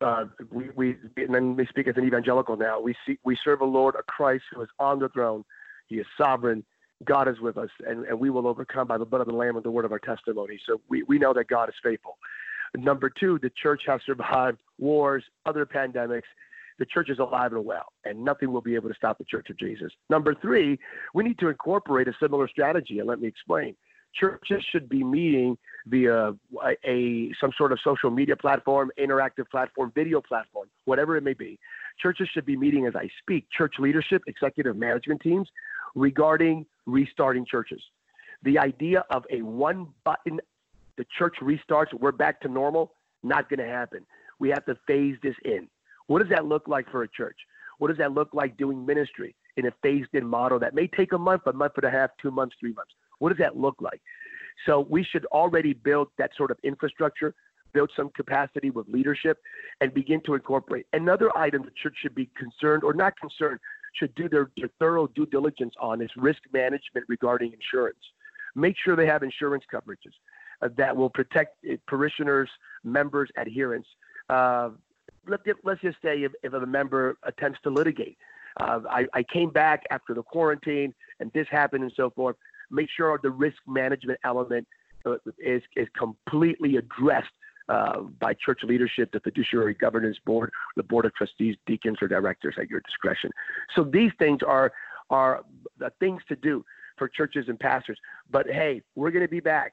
Uh, 0.00 0.24
we, 0.50 0.70
we, 0.74 0.96
and 1.18 1.34
then 1.34 1.56
we 1.56 1.66
speak 1.66 1.86
as 1.88 1.96
an 1.96 2.04
evangelical 2.04 2.56
now. 2.56 2.80
We 2.80 2.94
see, 3.06 3.18
we 3.22 3.36
serve 3.44 3.60
a 3.60 3.66
Lord, 3.66 3.96
a 3.98 4.02
Christ 4.02 4.44
who 4.54 4.62
is 4.62 4.68
on 4.78 4.98
the 4.98 5.10
throne. 5.10 5.44
He 5.88 5.96
is 5.96 6.06
sovereign. 6.16 6.64
God 7.04 7.28
is 7.28 7.38
with 7.40 7.58
us, 7.58 7.70
and, 7.86 8.04
and 8.06 8.18
we 8.18 8.30
will 8.30 8.46
overcome 8.46 8.86
by 8.86 8.98
the 8.98 9.04
blood 9.04 9.20
of 9.20 9.26
the 9.26 9.34
Lamb 9.34 9.56
and 9.56 9.64
the 9.64 9.70
word 9.70 9.84
of 9.84 9.92
our 9.92 9.98
testimony. 9.98 10.58
So 10.66 10.80
we, 10.88 11.02
we 11.02 11.18
know 11.18 11.32
that 11.34 11.48
God 11.48 11.68
is 11.68 11.74
faithful. 11.82 12.16
Number 12.76 13.10
two, 13.10 13.38
the 13.38 13.50
church 13.50 13.82
has 13.86 14.00
survived 14.06 14.58
wars, 14.78 15.24
other 15.44 15.66
pandemics. 15.66 16.22
The 16.80 16.86
church 16.86 17.10
is 17.10 17.18
alive 17.18 17.52
and 17.52 17.64
well, 17.64 17.92
and 18.06 18.24
nothing 18.24 18.50
will 18.50 18.62
be 18.62 18.74
able 18.74 18.88
to 18.88 18.94
stop 18.94 19.18
the 19.18 19.24
Church 19.24 19.50
of 19.50 19.58
Jesus. 19.58 19.92
Number 20.08 20.34
three, 20.34 20.78
we 21.14 21.22
need 21.22 21.38
to 21.38 21.48
incorporate 21.48 22.08
a 22.08 22.12
similar 22.18 22.48
strategy, 22.48 22.98
and 22.98 23.06
let 23.06 23.20
me 23.20 23.28
explain. 23.28 23.76
Churches 24.18 24.64
should 24.72 24.88
be 24.88 25.04
meeting 25.04 25.56
via 25.86 26.30
a, 26.30 26.34
a 26.84 27.30
some 27.38 27.52
sort 27.56 27.70
of 27.70 27.78
social 27.84 28.10
media 28.10 28.34
platform, 28.34 28.90
interactive 28.98 29.48
platform, 29.50 29.92
video 29.94 30.20
platform, 30.22 30.68
whatever 30.86 31.16
it 31.16 31.22
may 31.22 31.34
be. 31.34 31.60
Churches 32.00 32.28
should 32.32 32.46
be 32.46 32.56
meeting 32.56 32.86
as 32.86 32.96
I 32.96 33.08
speak. 33.20 33.46
Church 33.56 33.74
leadership, 33.78 34.22
executive 34.26 34.74
management 34.74 35.20
teams, 35.20 35.48
regarding 35.94 36.64
restarting 36.86 37.44
churches. 37.48 37.82
The 38.42 38.58
idea 38.58 39.04
of 39.10 39.24
a 39.30 39.42
one 39.42 39.88
button, 40.02 40.40
the 40.96 41.04
church 41.18 41.36
restarts, 41.42 41.92
we're 41.92 42.10
back 42.10 42.40
to 42.40 42.48
normal, 42.48 42.94
not 43.22 43.50
going 43.50 43.60
to 43.60 43.68
happen. 43.68 44.06
We 44.38 44.48
have 44.48 44.64
to 44.64 44.76
phase 44.86 45.16
this 45.22 45.36
in. 45.44 45.68
What 46.10 46.18
does 46.18 46.28
that 46.30 46.44
look 46.44 46.66
like 46.66 46.90
for 46.90 47.04
a 47.04 47.08
church? 47.08 47.36
What 47.78 47.86
does 47.86 47.98
that 47.98 48.10
look 48.10 48.30
like 48.32 48.56
doing 48.56 48.84
ministry 48.84 49.36
in 49.56 49.66
a 49.66 49.70
phased 49.80 50.12
in 50.12 50.26
model 50.26 50.58
that 50.58 50.74
may 50.74 50.88
take 50.88 51.12
a 51.12 51.18
month, 51.18 51.42
a 51.46 51.52
month 51.52 51.74
and 51.76 51.84
a 51.84 51.90
half, 51.90 52.10
two 52.20 52.32
months, 52.32 52.56
three 52.58 52.72
months? 52.72 52.90
What 53.20 53.28
does 53.28 53.38
that 53.38 53.56
look 53.56 53.76
like? 53.80 54.00
So 54.66 54.80
we 54.90 55.04
should 55.04 55.24
already 55.26 55.72
build 55.72 56.08
that 56.18 56.32
sort 56.36 56.50
of 56.50 56.58
infrastructure, 56.64 57.32
build 57.72 57.92
some 57.94 58.10
capacity 58.16 58.70
with 58.70 58.88
leadership, 58.88 59.38
and 59.80 59.94
begin 59.94 60.20
to 60.26 60.34
incorporate. 60.34 60.84
Another 60.94 61.30
item 61.38 61.62
the 61.62 61.70
church 61.80 61.94
should 62.02 62.16
be 62.16 62.28
concerned 62.36 62.82
or 62.82 62.92
not 62.92 63.16
concerned, 63.16 63.60
should 63.94 64.12
do 64.16 64.28
their, 64.28 64.50
their 64.56 64.70
thorough 64.80 65.06
due 65.06 65.26
diligence 65.26 65.74
on 65.80 66.02
is 66.02 66.10
risk 66.16 66.40
management 66.52 67.06
regarding 67.08 67.52
insurance. 67.52 68.00
Make 68.56 68.74
sure 68.84 68.96
they 68.96 69.06
have 69.06 69.22
insurance 69.22 69.62
coverages 69.72 70.14
uh, 70.60 70.70
that 70.76 70.96
will 70.96 71.10
protect 71.10 71.64
uh, 71.64 71.76
parishioners, 71.86 72.50
members, 72.82 73.30
adherents. 73.38 73.86
Uh, 74.28 74.70
let, 75.26 75.40
us 75.46 75.78
just 75.82 75.98
say 76.02 76.22
if, 76.22 76.32
if 76.42 76.52
a 76.52 76.66
member 76.66 77.16
attempts 77.24 77.60
to 77.64 77.70
litigate. 77.70 78.16
Uh, 78.58 78.80
I, 78.88 79.06
I 79.14 79.22
came 79.22 79.50
back 79.50 79.84
after 79.90 80.14
the 80.14 80.22
quarantine 80.22 80.94
and 81.20 81.30
this 81.32 81.46
happened 81.50 81.84
and 81.84 81.92
so 81.96 82.10
forth. 82.10 82.36
Make 82.70 82.88
sure 82.94 83.18
the 83.22 83.30
risk 83.30 83.56
management 83.66 84.18
element 84.24 84.66
uh, 85.06 85.16
is, 85.38 85.62
is 85.76 85.88
completely 85.96 86.76
addressed 86.76 87.30
uh, 87.68 88.00
by 88.18 88.34
church 88.34 88.60
leadership, 88.64 89.12
the 89.12 89.20
fiduciary 89.20 89.74
governance 89.74 90.16
board, 90.26 90.50
the 90.76 90.82
board 90.82 91.04
of 91.04 91.14
trustees, 91.14 91.56
deacons, 91.66 91.98
or 92.02 92.08
directors 92.08 92.56
at 92.60 92.68
your 92.68 92.80
discretion. 92.80 93.30
So 93.76 93.84
these 93.84 94.10
things 94.18 94.40
are 94.46 94.72
are 95.08 95.42
the 95.78 95.92
things 96.00 96.22
to 96.28 96.36
do 96.36 96.64
for 96.96 97.08
churches 97.08 97.46
and 97.48 97.58
pastors. 97.58 97.98
But 98.30 98.46
hey, 98.46 98.82
we're 98.96 99.10
going 99.10 99.24
to 99.24 99.30
be 99.30 99.40
back, 99.40 99.72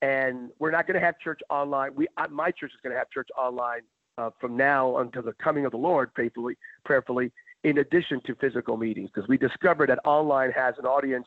and 0.00 0.50
we're 0.58 0.70
not 0.70 0.86
going 0.86 0.98
to 0.98 1.04
have 1.04 1.18
church 1.18 1.40
online. 1.50 1.94
We 1.94 2.08
my 2.30 2.50
church 2.50 2.70
is 2.72 2.80
going 2.82 2.92
to 2.92 2.98
have 2.98 3.10
church 3.10 3.28
online 3.36 3.82
uh, 4.18 4.30
from 4.40 4.56
now 4.56 4.98
until 4.98 5.22
the 5.22 5.32
coming 5.34 5.64
of 5.64 5.72
the 5.72 5.78
Lord, 5.78 6.10
faithfully, 6.16 6.56
prayerfully, 6.84 7.32
in 7.64 7.78
addition 7.78 8.20
to 8.26 8.34
physical 8.36 8.76
meetings, 8.76 9.10
because 9.12 9.28
we 9.28 9.38
discovered 9.38 9.88
that 9.88 9.98
online 10.04 10.50
has 10.52 10.74
an 10.78 10.84
audience 10.84 11.26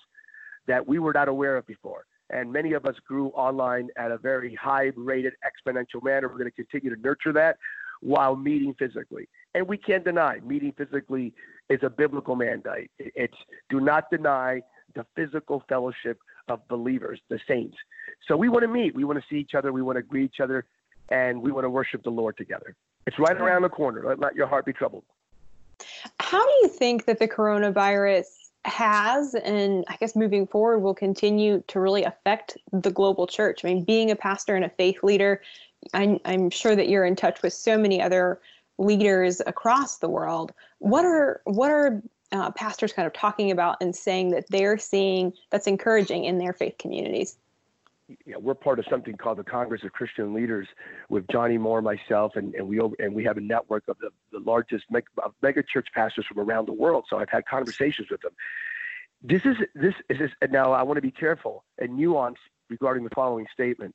that 0.67 0.85
we 0.85 0.99
were 0.99 1.13
not 1.13 1.27
aware 1.27 1.57
of 1.57 1.65
before. 1.65 2.05
And 2.29 2.51
many 2.51 2.73
of 2.73 2.85
us 2.85 2.95
grew 3.07 3.29
online 3.29 3.89
at 3.97 4.11
a 4.11 4.17
very 4.17 4.53
high 4.55 4.91
rated 4.95 5.33
exponential 5.45 6.03
manner. 6.03 6.27
We're 6.27 6.37
going 6.37 6.51
to 6.51 6.51
continue 6.51 6.93
to 6.93 7.01
nurture 7.01 7.33
that 7.33 7.57
while 8.01 8.35
meeting 8.35 8.75
physically. 8.77 9.27
And 9.55 9.67
we 9.67 9.77
can't 9.77 10.03
deny 10.03 10.39
meeting 10.41 10.73
physically 10.77 11.33
is 11.69 11.79
a 11.83 11.89
biblical 11.89 12.35
mandate. 12.35 12.91
It's 12.99 13.37
do 13.69 13.79
not 13.79 14.09
deny 14.11 14.61
the 14.95 15.05
physical 15.15 15.63
fellowship 15.67 16.19
of 16.47 16.65
believers, 16.67 17.19
the 17.29 17.39
saints. 17.47 17.75
So 18.27 18.37
we 18.37 18.49
want 18.49 18.63
to 18.63 18.67
meet. 18.67 18.95
We 18.95 19.03
want 19.03 19.19
to 19.19 19.25
see 19.29 19.39
each 19.39 19.55
other. 19.55 19.71
We 19.71 19.81
want 19.81 19.97
to 19.97 20.01
greet 20.01 20.25
each 20.25 20.39
other 20.41 20.65
and 21.09 21.41
we 21.41 21.51
want 21.51 21.65
to 21.65 21.69
worship 21.69 22.03
the 22.03 22.11
Lord 22.11 22.37
together. 22.37 22.75
It's 23.05 23.17
right 23.19 23.37
around 23.37 23.61
the 23.61 23.69
corner. 23.69 24.03
Let 24.05 24.19
not 24.19 24.35
your 24.35 24.47
heart 24.47 24.65
be 24.65 24.73
troubled. 24.73 25.03
How 26.19 26.43
do 26.43 26.51
you 26.61 26.67
think 26.67 27.05
that 27.05 27.19
the 27.19 27.27
coronavirus 27.27 28.25
has 28.65 29.33
and 29.33 29.85
I 29.87 29.95
guess 29.95 30.15
moving 30.15 30.45
forward 30.45 30.79
will 30.79 30.93
continue 30.93 31.63
to 31.67 31.79
really 31.79 32.03
affect 32.03 32.57
the 32.73 32.91
global 32.91 33.27
church? 33.27 33.63
I 33.63 33.69
mean, 33.69 33.83
being 33.83 34.11
a 34.11 34.15
pastor 34.15 34.55
and 34.55 34.65
a 34.65 34.69
faith 34.69 35.03
leader, 35.03 35.41
I'm, 35.93 36.19
I'm 36.25 36.49
sure 36.49 36.75
that 36.75 36.89
you're 36.89 37.05
in 37.05 37.15
touch 37.15 37.41
with 37.41 37.53
so 37.53 37.77
many 37.77 38.01
other 38.01 38.41
leaders 38.77 39.41
across 39.47 39.97
the 39.97 40.09
world. 40.09 40.53
What 40.79 41.05
are 41.05 41.41
what 41.45 41.71
are 41.71 42.01
uh, 42.31 42.51
pastors 42.51 42.93
kind 42.93 43.07
of 43.07 43.13
talking 43.13 43.51
about 43.51 43.77
and 43.81 43.95
saying 43.95 44.31
that 44.31 44.49
they're 44.49 44.77
seeing 44.77 45.33
that's 45.49 45.67
encouraging 45.67 46.25
in 46.25 46.37
their 46.37 46.53
faith 46.53 46.77
communities? 46.77 47.37
You 48.07 48.33
know, 48.33 48.39
we're 48.39 48.53
part 48.53 48.79
of 48.79 48.85
something 48.89 49.15
called 49.17 49.37
the 49.37 49.43
Congress 49.43 49.83
of 49.83 49.91
Christian 49.91 50.33
Leaders 50.33 50.67
with 51.09 51.27
Johnny 51.29 51.57
Moore, 51.57 51.81
myself, 51.81 52.35
and, 52.35 52.53
and 52.55 52.67
we 52.67 52.79
and 52.99 53.13
we 53.13 53.23
have 53.23 53.37
a 53.37 53.41
network 53.41 53.83
of 53.87 53.97
the, 53.99 54.09
the 54.31 54.39
largest 54.39 54.85
mega, 54.89 55.07
mega 55.41 55.63
church 55.63 55.87
pastors 55.93 56.25
from 56.25 56.39
around 56.39 56.67
the 56.67 56.73
world. 56.73 57.05
So 57.09 57.17
I've 57.17 57.29
had 57.29 57.45
conversations 57.45 58.09
with 58.09 58.21
them. 58.21 58.31
This 59.21 59.45
is 59.45 59.57
this 59.75 59.93
is 60.09 60.19
this, 60.19 60.31
now 60.49 60.71
I 60.71 60.83
want 60.83 60.97
to 60.97 61.01
be 61.01 61.11
careful 61.11 61.63
and 61.79 61.97
nuance 61.97 62.37
regarding 62.69 63.03
the 63.03 63.09
following 63.13 63.47
statement. 63.53 63.93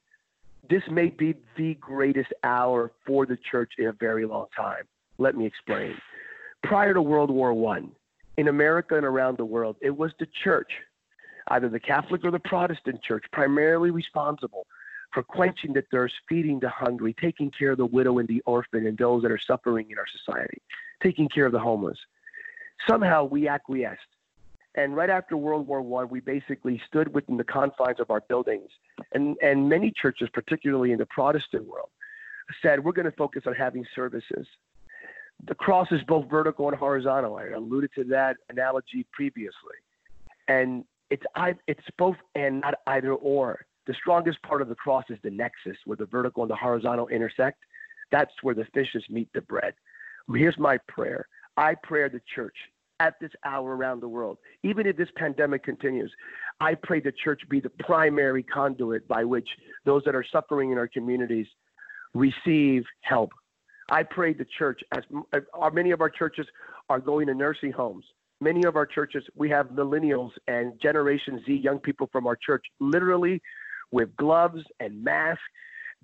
This 0.69 0.83
may 0.91 1.09
be 1.09 1.35
the 1.57 1.75
greatest 1.75 2.33
hour 2.45 2.93
for 3.07 3.27
the 3.27 3.37
church 3.37 3.73
in 3.79 3.87
a 3.87 3.93
very 3.93 4.27
long 4.27 4.47
time. 4.55 4.85
Let 5.19 5.37
me 5.37 5.47
explain. 5.47 5.97
Prior 6.63 6.95
to 6.95 7.03
World 7.03 7.31
War 7.31 7.53
One, 7.53 7.93
in 8.37 8.49
America 8.49 8.97
and 8.97 9.07
around 9.07 9.39
the 9.39 9.45
world, 9.45 9.77
it 9.81 9.97
was 9.97 10.13
the 10.19 10.29
church 10.45 10.71
either 11.49 11.69
the 11.69 11.81
Catholic 11.81 12.25
or 12.25 12.31
the 12.31 12.39
Protestant 12.39 13.03
church, 13.03 13.25
primarily 13.33 13.91
responsible 13.91 14.67
for 15.13 15.23
quenching 15.23 15.73
the 15.73 15.85
thirst, 15.91 16.15
feeding 16.29 16.59
the 16.61 16.69
hungry, 16.69 17.15
taking 17.21 17.51
care 17.51 17.73
of 17.73 17.79
the 17.79 17.87
widow 17.87 18.19
and 18.19 18.29
the 18.29 18.43
orphan 18.47 18.87
and 18.87 18.97
those 18.97 19.23
that 19.23 19.31
are 19.31 19.39
suffering 19.39 19.91
in 19.91 19.99
our 19.99 20.07
society, 20.07 20.63
taking 21.03 21.29
care 21.29 21.47
of 21.47 21.53
the 21.53 21.59
homeless. 21.59 21.99
Somehow 22.89 23.25
we 23.25 23.49
acquiesced. 23.49 24.01
And 24.75 24.97
right 24.97 25.11
after 25.11 25.37
World 25.37 25.67
War 25.67 25.83
One, 25.83 26.09
we 26.09 26.21
basically 26.21 26.81
stood 26.87 27.13
within 27.13 27.37
the 27.37 27.45
confines 27.45 28.01
of 28.01 28.11
our 28.11 28.23
buildings. 28.23 28.71
And, 29.13 29.37
and 29.43 29.69
many 29.69 29.91
churches, 29.91 30.31
particularly 30.33 30.93
in 30.93 30.99
the 30.99 31.07
Protestant 31.07 31.67
world, 31.67 31.91
said, 32.63 32.83
we're 32.83 32.93
going 32.93 33.05
to 33.05 33.17
focus 33.17 33.43
on 33.47 33.55
having 33.55 33.87
services. 33.95 34.47
The 35.47 35.55
cross 35.55 35.89
is 35.91 36.01
both 36.05 36.31
vertical 36.31 36.69
and 36.69 36.77
horizontal. 36.77 37.37
I 37.37 37.49
alluded 37.49 37.91
to 37.97 38.05
that 38.05 38.39
analogy 38.49 39.07
previously. 39.13 39.77
And 40.49 40.85
it's 41.13 41.59
it's 41.67 41.87
both 41.99 42.17
and 42.35 42.61
not 42.61 42.75
either 42.87 43.13
or. 43.15 43.67
The 43.87 43.95
strongest 43.95 44.41
part 44.43 44.63
of 44.63 44.69
the 44.69 44.75
cross 44.75 45.05
is 45.11 45.19
the 45.23 45.31
nexus 45.31 45.77
where 45.85 45.97
the 45.97 46.07
vertical 46.07 46.43
and 46.43 46.51
the 46.51 46.57
horizontal 46.57 47.09
intersect. 47.09 47.59
That's 48.11 48.33
where 48.43 48.55
the 48.55 48.67
fishes 48.73 49.05
meet 49.11 49.29
the 49.35 49.43
bread. 49.43 49.75
Here's 50.33 50.59
my 50.59 50.79
prayer. 50.89 51.27
I 51.57 51.75
pray 51.83 52.09
the 52.09 52.23
church 52.35 52.57
at 53.01 53.19
this 53.21 53.33
hour 53.45 53.77
around 53.77 54.01
the 54.01 54.09
world, 54.09 54.39
even 54.63 54.87
if 54.87 54.97
this 54.97 55.09
pandemic 55.17 55.65
continues, 55.65 56.11
I 56.61 56.75
pray 56.75 57.01
the 57.01 57.13
church 57.13 57.43
be 57.49 57.61
the 57.61 57.73
primary 57.81 58.45
conduit 58.45 59.07
by 59.09 59.25
which 59.25 59.49
those 59.85 60.03
that 60.05 60.15
are 60.15 60.25
suffering 60.31 60.71
in 60.71 60.79
our 60.79 60.87
communities 60.87 61.49
receive 62.15 62.85
help. 63.01 63.31
I 63.91 64.05
pray 64.05 64.33
the 64.33 64.47
church, 64.57 64.81
as 64.97 65.03
uh, 65.33 65.71
many 65.71 65.91
of 65.91 66.01
our 66.01 66.11
churches 66.11 66.47
are 66.89 67.01
going 67.01 67.27
to 67.27 67.35
nursing 67.35 67.73
homes, 67.73 68.05
many 68.43 68.65
of 68.65 68.77
our 68.77 68.87
churches, 68.87 69.25
we 69.35 69.49
have 69.51 69.69
millennials 69.69 70.33
and 70.49 70.79
Generation 70.81 71.43
Z 71.47 71.55
young 71.55 71.79
people 71.79 72.09
from 72.13 72.27
our 72.27 72.37
church 72.37 72.65
literally 72.81 73.41
with 73.91 74.15
gloves 74.17 74.63
and 74.81 75.03
masks 75.03 75.43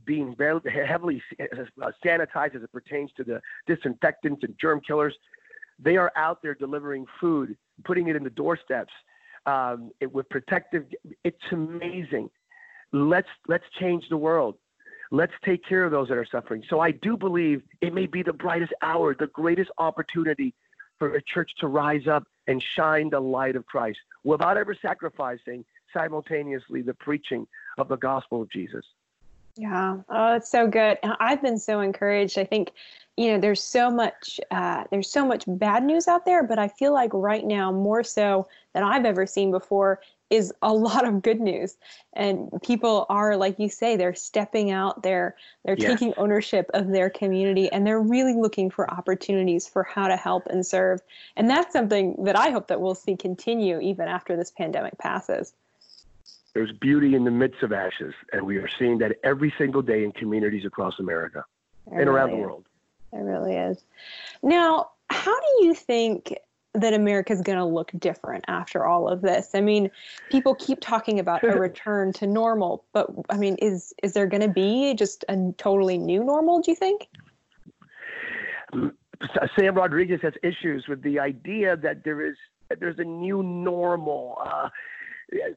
being 0.04 0.36
heavily 0.72 1.20
uh, 1.40 1.90
sanitized 2.04 2.54
as 2.54 2.62
it 2.62 2.72
pertains 2.72 3.10
to 3.16 3.24
the 3.24 3.40
disinfectants 3.66 4.44
and 4.44 4.54
germ 4.60 4.80
killers. 4.80 5.14
They 5.80 5.96
are 5.96 6.12
out 6.16 6.40
there 6.42 6.54
delivering 6.54 7.06
food, 7.20 7.56
putting 7.84 8.08
it 8.08 8.16
in 8.16 8.22
the 8.22 8.30
doorsteps 8.30 8.92
um, 9.46 9.90
it, 10.00 10.12
with 10.12 10.28
protective. 10.28 10.84
It's 11.24 11.36
amazing. 11.50 12.30
Let's 12.92 13.28
let's 13.48 13.64
change 13.80 14.08
the 14.08 14.16
world. 14.16 14.54
Let's 15.10 15.32
take 15.44 15.64
care 15.64 15.84
of 15.84 15.90
those 15.90 16.08
that 16.08 16.18
are 16.18 16.26
suffering. 16.30 16.62
So 16.68 16.80
I 16.80 16.90
do 16.90 17.16
believe 17.16 17.62
it 17.80 17.94
may 17.94 18.06
be 18.06 18.22
the 18.22 18.32
brightest 18.32 18.74
hour, 18.82 19.14
the 19.14 19.26
greatest 19.28 19.70
opportunity 19.78 20.54
for 20.98 21.14
a 21.14 21.22
church 21.22 21.50
to 21.60 21.68
rise 21.68 22.06
up 22.06 22.24
and 22.46 22.62
shine 22.76 23.10
the 23.10 23.20
light 23.20 23.56
of 23.56 23.66
Christ 23.66 23.98
without 24.24 24.56
ever 24.56 24.74
sacrificing 24.80 25.64
simultaneously 25.92 26.82
the 26.82 26.94
preaching 26.94 27.46
of 27.78 27.88
the 27.88 27.96
gospel 27.96 28.42
of 28.42 28.50
Jesus. 28.50 28.84
Yeah, 29.56 29.98
oh, 30.08 30.36
it's 30.36 30.50
so 30.50 30.68
good. 30.68 30.98
I've 31.18 31.42
been 31.42 31.58
so 31.58 31.80
encouraged. 31.80 32.38
I 32.38 32.44
think, 32.44 32.70
you 33.16 33.32
know, 33.32 33.40
there's 33.40 33.62
so 33.62 33.90
much, 33.90 34.38
uh, 34.52 34.84
there's 34.92 35.10
so 35.10 35.26
much 35.26 35.44
bad 35.48 35.82
news 35.82 36.06
out 36.06 36.24
there, 36.24 36.44
but 36.44 36.60
I 36.60 36.68
feel 36.68 36.92
like 36.92 37.10
right 37.12 37.44
now 37.44 37.72
more 37.72 38.04
so 38.04 38.46
than 38.72 38.84
I've 38.84 39.04
ever 39.04 39.26
seen 39.26 39.50
before 39.50 40.00
is 40.30 40.52
a 40.62 40.72
lot 40.72 41.06
of 41.06 41.22
good 41.22 41.40
news. 41.40 41.76
And 42.14 42.50
people 42.62 43.06
are 43.08 43.36
like 43.36 43.58
you 43.58 43.68
say 43.68 43.96
they're 43.96 44.14
stepping 44.14 44.70
out 44.70 45.02
they're 45.02 45.36
they're 45.64 45.76
yes. 45.78 45.90
taking 45.90 46.14
ownership 46.16 46.70
of 46.74 46.88
their 46.88 47.10
community 47.10 47.70
and 47.72 47.86
they're 47.86 48.00
really 48.00 48.34
looking 48.34 48.70
for 48.70 48.90
opportunities 48.90 49.66
for 49.66 49.82
how 49.82 50.08
to 50.08 50.16
help 50.16 50.46
and 50.46 50.64
serve. 50.66 51.00
And 51.36 51.48
that's 51.48 51.72
something 51.72 52.16
that 52.24 52.36
i 52.36 52.50
hope 52.50 52.68
that 52.68 52.80
we'll 52.80 52.94
see 52.94 53.16
continue 53.16 53.80
even 53.80 54.08
after 54.08 54.36
this 54.36 54.50
pandemic 54.50 54.98
passes. 54.98 55.54
There's 56.54 56.72
beauty 56.72 57.14
in 57.14 57.24
the 57.24 57.30
midst 57.30 57.62
of 57.62 57.72
ashes 57.72 58.14
and 58.32 58.42
we 58.42 58.56
are 58.56 58.68
seeing 58.78 58.98
that 58.98 59.16
every 59.22 59.52
single 59.58 59.82
day 59.82 60.04
in 60.04 60.12
communities 60.12 60.64
across 60.64 60.98
america 60.98 61.44
there 61.86 62.00
and 62.00 62.10
really 62.10 62.18
around 62.18 62.30
is. 62.30 62.36
the 62.36 62.40
world. 62.40 62.64
It 63.12 63.16
really 63.16 63.54
is. 63.56 63.82
Now 64.42 64.90
how 65.10 65.38
do 65.40 65.64
you 65.64 65.74
think 65.74 66.34
that 66.78 66.94
America 66.94 67.32
is 67.32 67.40
going 67.40 67.58
to 67.58 67.64
look 67.64 67.90
different 67.98 68.44
after 68.48 68.86
all 68.86 69.08
of 69.08 69.20
this? 69.22 69.50
I 69.54 69.60
mean, 69.60 69.90
people 70.30 70.54
keep 70.54 70.80
talking 70.80 71.18
about 71.18 71.42
a 71.44 71.58
return 71.58 72.12
to 72.14 72.26
normal, 72.26 72.84
but 72.92 73.10
I 73.30 73.36
mean, 73.36 73.56
is 73.56 73.92
is 74.02 74.12
there 74.12 74.26
going 74.26 74.42
to 74.42 74.48
be 74.48 74.94
just 74.94 75.24
a 75.28 75.52
totally 75.58 75.98
new 75.98 76.24
normal? 76.24 76.60
Do 76.60 76.70
you 76.70 76.76
think? 76.76 77.08
Sam 79.58 79.74
Rodriguez 79.74 80.20
has 80.22 80.34
issues 80.42 80.86
with 80.88 81.02
the 81.02 81.18
idea 81.18 81.76
that 81.76 82.04
there 82.04 82.24
is 82.26 82.36
that 82.68 82.80
there's 82.80 82.98
a 82.98 83.04
new 83.04 83.42
normal. 83.42 84.38
Uh, 84.44 84.68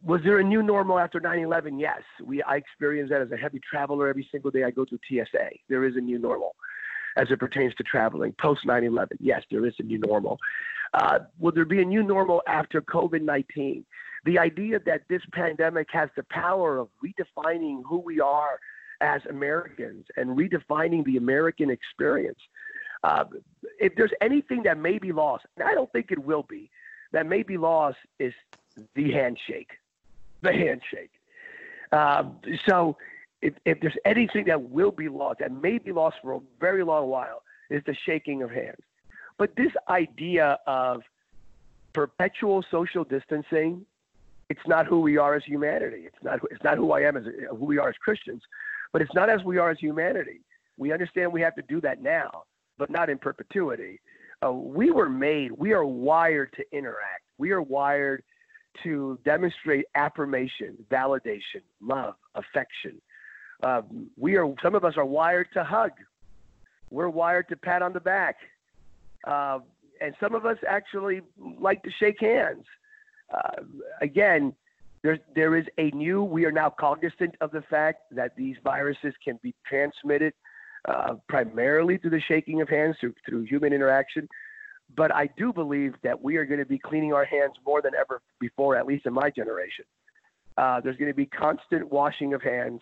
was 0.03 0.21
there 0.23 0.39
a 0.39 0.43
new 0.43 0.61
normal 0.61 0.99
after 0.99 1.19
9/11? 1.19 1.79
Yes, 1.79 2.01
we 2.23 2.41
I 2.43 2.55
experienced 2.55 3.11
that 3.11 3.21
as 3.21 3.31
a 3.31 3.37
heavy 3.37 3.59
traveler 3.59 4.07
every 4.07 4.27
single 4.31 4.51
day 4.51 4.63
I 4.63 4.71
go 4.71 4.85
to 4.85 4.99
TSA. 5.07 5.49
There 5.69 5.85
is 5.85 5.95
a 5.95 6.01
new 6.01 6.17
normal 6.17 6.55
as 7.17 7.29
it 7.31 7.39
pertains 7.39 7.73
to 7.75 7.83
traveling 7.83 8.33
post 8.33 8.65
9/11. 8.65 9.17
Yes, 9.19 9.43
there 9.51 9.65
is 9.65 9.73
a 9.79 9.83
new 9.83 9.97
normal. 9.99 10.39
Uh, 10.93 11.19
will 11.39 11.51
there 11.51 11.65
be 11.65 11.81
a 11.81 11.85
new 11.85 12.03
normal 12.03 12.41
after 12.47 12.81
COVID-19? 12.81 13.83
The 14.25 14.37
idea 14.37 14.79
that 14.85 15.01
this 15.09 15.21
pandemic 15.31 15.87
has 15.91 16.09
the 16.15 16.23
power 16.23 16.77
of 16.77 16.89
redefining 17.03 17.81
who 17.87 17.99
we 17.99 18.19
are 18.19 18.59
as 18.99 19.21
Americans 19.29 20.05
and 20.15 20.37
redefining 20.37 21.03
the 21.05 21.17
American 21.17 21.69
experience. 21.69 22.39
Uh, 23.03 23.25
if 23.79 23.95
there's 23.95 24.11
anything 24.21 24.63
that 24.63 24.77
may 24.77 24.99
be 24.99 25.11
lost, 25.11 25.45
and 25.57 25.67
I 25.67 25.73
don't 25.73 25.91
think 25.91 26.11
it 26.11 26.19
will 26.19 26.43
be, 26.43 26.69
that 27.13 27.25
may 27.25 27.41
be 27.41 27.57
lost 27.57 27.97
is 28.19 28.33
the 28.95 29.11
handshake. 29.11 29.71
The 30.41 30.53
handshake. 30.53 31.11
Um, 31.91 32.37
so 32.67 32.97
if, 33.41 33.53
if 33.65 33.79
there's 33.81 33.97
anything 34.05 34.45
that 34.45 34.61
will 34.61 34.91
be 34.91 35.09
lost, 35.09 35.39
that 35.39 35.51
may 35.51 35.77
be 35.77 35.91
lost 35.91 36.17
for 36.21 36.33
a 36.33 36.39
very 36.59 36.83
long 36.83 37.07
while, 37.07 37.43
is 37.69 37.81
the 37.85 37.95
shaking 38.05 38.43
of 38.43 38.51
hands. 38.51 38.81
But 39.37 39.55
this 39.55 39.71
idea 39.89 40.59
of 40.67 41.01
perpetual 41.93 42.63
social 42.69 43.03
distancing, 43.03 43.85
it's 44.49 44.67
not 44.67 44.85
who 44.85 45.01
we 45.01 45.17
are 45.17 45.35
as 45.35 45.43
humanity. 45.43 46.03
It's 46.05 46.23
not, 46.23 46.39
it's 46.51 46.63
not 46.63 46.77
who 46.77 46.91
I 46.91 47.01
am 47.01 47.17
as 47.17 47.25
who 47.49 47.65
we 47.65 47.77
are 47.77 47.89
as 47.89 47.95
Christians, 47.95 48.41
but 48.93 49.01
it's 49.01 49.13
not 49.13 49.29
as 49.29 49.43
we 49.43 49.57
are 49.57 49.71
as 49.71 49.79
humanity. 49.79 50.41
We 50.77 50.91
understand 50.91 51.31
we 51.31 51.41
have 51.41 51.55
to 51.55 51.63
do 51.63 51.81
that 51.81 52.01
now, 52.01 52.43
but 52.77 52.89
not 52.89 53.09
in 53.09 53.17
perpetuity. 53.17 53.99
Uh, 54.45 54.51
we 54.51 54.91
were 54.91 55.09
made, 55.09 55.51
we 55.51 55.73
are 55.73 55.85
wired 55.85 56.51
to 56.53 56.63
interact. 56.71 57.23
We 57.37 57.51
are 57.51 57.61
wired 57.61 58.23
to 58.83 59.19
demonstrate 59.25 59.85
affirmation, 59.95 60.77
validation, 60.89 61.61
love, 61.81 62.15
affection. 62.35 63.01
Um, 63.63 64.09
we 64.17 64.35
are 64.35 64.53
some 64.61 64.75
of 64.75 64.83
us 64.83 64.95
are 64.97 65.05
wired 65.05 65.47
to 65.53 65.63
hug. 65.63 65.91
We're 66.89 67.09
wired 67.09 67.47
to 67.49 67.55
pat 67.55 67.81
on 67.81 67.93
the 67.93 67.99
back, 67.99 68.37
uh, 69.27 69.59
and 70.01 70.13
some 70.19 70.35
of 70.35 70.45
us 70.45 70.57
actually 70.67 71.21
like 71.59 71.83
to 71.83 71.91
shake 71.99 72.19
hands. 72.19 72.65
Uh, 73.33 73.63
again, 74.01 74.53
there 75.03 75.19
there 75.35 75.55
is 75.55 75.65
a 75.77 75.91
new. 75.91 76.23
We 76.23 76.45
are 76.45 76.51
now 76.51 76.69
cognizant 76.69 77.35
of 77.39 77.51
the 77.51 77.61
fact 77.69 78.03
that 78.11 78.35
these 78.35 78.55
viruses 78.63 79.13
can 79.23 79.39
be 79.41 79.53
transmitted 79.65 80.33
uh, 80.87 81.15
primarily 81.29 81.97
through 81.97 82.11
the 82.11 82.21
shaking 82.21 82.61
of 82.61 82.69
hands, 82.69 82.97
through 82.99 83.13
through 83.27 83.43
human 83.43 83.73
interaction. 83.73 84.27
But 84.95 85.13
I 85.13 85.29
do 85.37 85.53
believe 85.53 85.93
that 86.03 86.21
we 86.21 86.35
are 86.37 86.45
going 86.45 86.59
to 86.59 86.65
be 86.65 86.77
cleaning 86.77 87.13
our 87.13 87.23
hands 87.23 87.53
more 87.65 87.81
than 87.81 87.93
ever 87.95 88.21
before, 88.39 88.75
at 88.75 88.85
least 88.85 89.05
in 89.05 89.13
my 89.13 89.29
generation. 89.29 89.85
Uh, 90.57 90.81
there's 90.81 90.97
going 90.97 91.09
to 91.09 91.15
be 91.15 91.25
constant 91.25 91.89
washing 91.89 92.33
of 92.33 92.41
hands. 92.41 92.81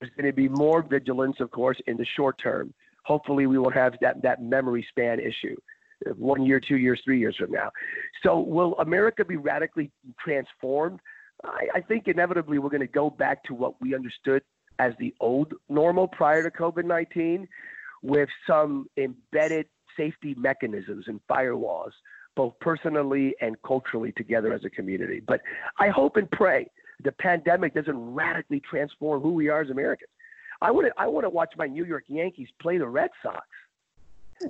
There's 0.00 0.12
going 0.16 0.26
to 0.26 0.32
be 0.32 0.48
more 0.48 0.82
vigilance, 0.82 1.36
of 1.40 1.50
course, 1.50 1.78
in 1.86 1.96
the 1.96 2.06
short 2.16 2.38
term. 2.42 2.72
Hopefully, 3.04 3.46
we 3.46 3.58
won't 3.58 3.74
have 3.74 3.94
that, 4.00 4.22
that 4.22 4.42
memory 4.42 4.84
span 4.90 5.20
issue 5.20 5.56
one 6.16 6.44
year, 6.44 6.60
two 6.60 6.76
years, 6.76 7.00
three 7.04 7.18
years 7.18 7.36
from 7.36 7.50
now. 7.50 7.70
So, 8.22 8.40
will 8.40 8.74
America 8.78 9.24
be 9.24 9.36
radically 9.36 9.90
transformed? 10.20 11.00
I, 11.44 11.68
I 11.76 11.80
think 11.80 12.08
inevitably 12.08 12.58
we're 12.58 12.70
going 12.70 12.80
to 12.80 12.86
go 12.86 13.10
back 13.10 13.44
to 13.44 13.54
what 13.54 13.80
we 13.80 13.94
understood 13.94 14.42
as 14.78 14.92
the 14.98 15.14
old 15.20 15.54
normal 15.68 16.06
prior 16.08 16.42
to 16.42 16.50
COVID 16.50 16.84
19 16.84 17.48
with 18.02 18.28
some 18.46 18.88
embedded 18.96 19.66
safety 19.96 20.34
mechanisms 20.36 21.04
and 21.08 21.20
firewalls, 21.30 21.92
both 22.34 22.54
personally 22.60 23.34
and 23.40 23.56
culturally 23.66 24.12
together 24.12 24.52
as 24.52 24.64
a 24.64 24.70
community. 24.70 25.22
But 25.26 25.40
I 25.78 25.88
hope 25.88 26.16
and 26.16 26.30
pray 26.30 26.70
the 27.02 27.12
pandemic 27.12 27.74
doesn't 27.74 28.14
radically 28.14 28.60
transform 28.60 29.20
who 29.20 29.32
we 29.32 29.48
are 29.48 29.60
as 29.60 29.70
Americans. 29.70 30.10
I 30.60 30.70
want 30.70 30.86
to 30.88 30.92
I 30.96 31.06
want 31.06 31.24
to 31.24 31.30
watch 31.30 31.52
my 31.56 31.66
New 31.66 31.84
York 31.84 32.04
Yankees 32.08 32.48
play 32.60 32.78
the 32.78 32.88
Red 32.88 33.10
Sox. 33.22 33.46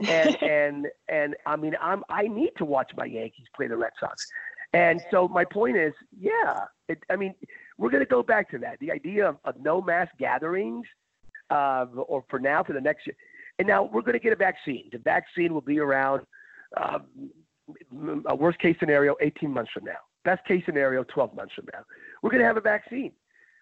and 0.06 0.42
and 0.42 0.86
and 1.08 1.36
I 1.46 1.56
mean 1.56 1.74
I'm 1.80 2.04
I 2.08 2.22
need 2.28 2.52
to 2.58 2.64
watch 2.64 2.92
my 2.96 3.04
Yankees 3.04 3.46
play 3.54 3.66
the 3.66 3.76
Red 3.76 3.92
Sox. 3.98 4.26
And 4.72 5.00
so 5.10 5.28
my 5.28 5.44
point 5.44 5.76
is, 5.76 5.94
yeah, 6.18 6.64
it, 6.88 6.98
I 7.08 7.16
mean, 7.16 7.34
we're 7.78 7.88
going 7.88 8.02
to 8.02 8.08
go 8.08 8.22
back 8.22 8.50
to 8.50 8.58
that. 8.58 8.78
The 8.80 8.90
idea 8.90 9.28
of, 9.28 9.38
of 9.44 9.54
no 9.60 9.80
mass 9.80 10.08
gatherings, 10.18 10.84
uh, 11.50 11.86
or 11.94 12.24
for 12.28 12.38
now, 12.38 12.62
for 12.62 12.72
the 12.72 12.80
next 12.80 13.06
year, 13.06 13.16
and 13.58 13.66
now 13.66 13.84
we're 13.84 14.02
going 14.02 14.14
to 14.14 14.18
get 14.18 14.32
a 14.32 14.36
vaccine. 14.36 14.88
The 14.92 14.98
vaccine 14.98 15.54
will 15.54 15.60
be 15.62 15.78
around, 15.78 16.22
a 16.76 18.34
worst 18.34 18.58
case 18.58 18.76
scenario, 18.78 19.16
18 19.20 19.50
months 19.50 19.70
from 19.72 19.84
now. 19.84 19.98
Best 20.24 20.44
case 20.46 20.62
scenario, 20.66 21.04
12 21.04 21.34
months 21.34 21.54
from 21.54 21.66
now. 21.72 21.80
We're 22.22 22.30
going 22.30 22.40
to 22.40 22.46
have 22.46 22.56
a 22.56 22.62
vaccine. 22.62 23.12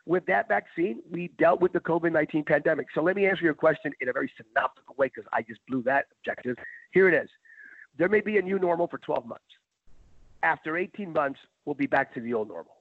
With 0.07 0.27
that 0.27 0.49
vaccine, 0.49 1.01
we 1.11 1.29
dealt 1.39 1.61
with 1.61 1.73
the 1.73 1.81
COVID 1.81 2.13
19 2.13 2.45
pandemic. 2.45 2.89
So 2.95 3.03
let 3.03 3.17
me 3.17 3.27
answer 3.27 3.45
your 3.45 3.55
question 3.55 3.93
in 4.01 4.09
a 4.09 4.13
very 4.13 4.31
synoptical 4.37 4.95
way 4.99 5.07
because 5.07 5.29
I 5.33 5.43
just 5.43 5.61
blew 5.67 5.83
that 5.85 6.07
objective. 6.19 6.57
Here 6.93 7.09
it 7.09 7.15
is. 7.15 7.29
There 7.97 8.09
may 8.09 8.21
be 8.21 8.37
a 8.39 8.43
new 8.43 8.59
normal 8.59 8.87
for 8.87 8.99
12 8.99 9.27
months. 9.27 9.45
After 10.43 10.77
18 10.77 11.13
months, 11.13 11.41
we'll 11.65 11.75
be 11.75 11.87
back 11.87 12.13
to 12.15 12.21
the 12.21 12.35
old 12.35 12.49
normal. 12.49 12.77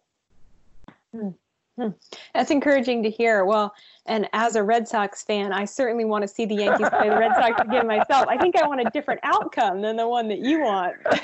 Hmm. 1.16 1.30
Hmm. 1.78 1.90
That's 2.36 2.52
encouraging 2.52 3.02
to 3.04 3.10
hear. 3.10 3.46
Well, 3.46 3.74
and 4.06 4.30
as 4.34 4.56
a 4.56 4.64
Red 4.64 4.88
Sox 4.88 5.24
fan, 5.24 5.52
I 5.52 5.66
certainly 5.66 6.06
want 6.06 6.22
to 6.22 6.28
see 6.28 6.46
the 6.46 6.54
Yankees 6.56 6.90
play 6.90 7.10
the 7.10 7.18
Red 7.18 7.34
Sox 7.36 7.60
again 7.60 7.88
myself. 7.88 8.28
I 8.28 8.38
think 8.38 8.56
I 8.56 8.68
want 8.68 8.82
a 8.82 8.90
different 8.92 9.22
outcome 9.24 9.82
than 9.82 9.96
the 9.96 10.08
one 10.08 10.28
that 10.28 10.40
you 10.40 10.62
want. 10.62 10.96
uh, 11.08 11.22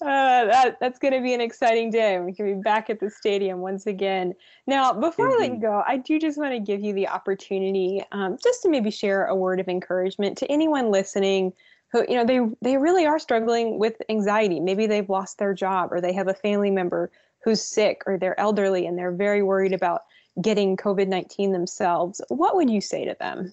that, 0.00 0.78
that's 0.80 0.98
going 0.98 1.12
to 1.12 1.20
be 1.20 1.32
an 1.32 1.40
exciting 1.40 1.90
day. 1.90 2.18
We 2.18 2.32
can 2.32 2.46
be 2.46 2.60
back 2.60 2.90
at 2.90 2.98
the 2.98 3.08
stadium 3.08 3.60
once 3.60 3.86
again. 3.86 4.34
Now, 4.66 4.92
before 4.92 5.28
mm-hmm. 5.28 5.42
I 5.42 5.46
let 5.46 5.54
you 5.54 5.60
go, 5.60 5.84
I 5.86 5.98
do 5.98 6.18
just 6.18 6.36
want 6.36 6.52
to 6.52 6.60
give 6.60 6.80
you 6.80 6.92
the 6.92 7.06
opportunity 7.06 8.02
um, 8.10 8.36
just 8.42 8.62
to 8.62 8.68
maybe 8.68 8.90
share 8.90 9.26
a 9.26 9.36
word 9.36 9.60
of 9.60 9.68
encouragement 9.68 10.38
to 10.38 10.50
anyone 10.50 10.90
listening 10.90 11.52
who 11.92 12.04
you 12.08 12.14
know 12.14 12.24
they 12.24 12.40
they 12.62 12.76
really 12.76 13.04
are 13.04 13.18
struggling 13.18 13.76
with 13.78 14.00
anxiety 14.08 14.60
maybe 14.60 14.86
they've 14.86 15.10
lost 15.10 15.38
their 15.38 15.52
job 15.52 15.92
or 15.92 16.00
they 16.00 16.12
have 16.12 16.28
a 16.28 16.34
family 16.34 16.70
member 16.70 17.10
who's 17.42 17.62
sick 17.62 18.02
or 18.06 18.18
they're 18.18 18.38
elderly 18.38 18.86
and 18.86 18.98
they're 18.98 19.12
very 19.12 19.42
worried 19.42 19.72
about 19.72 20.02
getting 20.40 20.76
COVID 20.76 21.08
19 21.08 21.52
themselves, 21.52 22.20
what 22.28 22.56
would 22.56 22.70
you 22.70 22.80
say 22.80 23.04
to 23.04 23.16
them? 23.18 23.52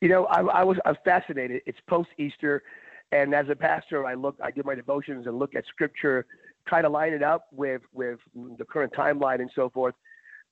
You 0.00 0.08
know, 0.08 0.26
I, 0.26 0.40
I 0.40 0.64
was 0.64 0.78
I 0.84 0.90
was 0.90 0.98
fascinated. 1.04 1.62
It's 1.64 1.78
post 1.86 2.08
Easter, 2.18 2.62
and 3.12 3.34
as 3.34 3.48
a 3.48 3.54
pastor, 3.54 4.04
I 4.04 4.14
look, 4.14 4.36
I 4.42 4.50
do 4.50 4.62
my 4.64 4.74
devotions 4.74 5.26
and 5.26 5.38
look 5.38 5.54
at 5.54 5.64
Scripture, 5.66 6.26
try 6.66 6.82
to 6.82 6.88
line 6.88 7.12
it 7.12 7.22
up 7.22 7.46
with 7.52 7.82
with 7.92 8.18
the 8.34 8.64
current 8.64 8.92
timeline 8.92 9.40
and 9.40 9.50
so 9.54 9.70
forth. 9.70 9.94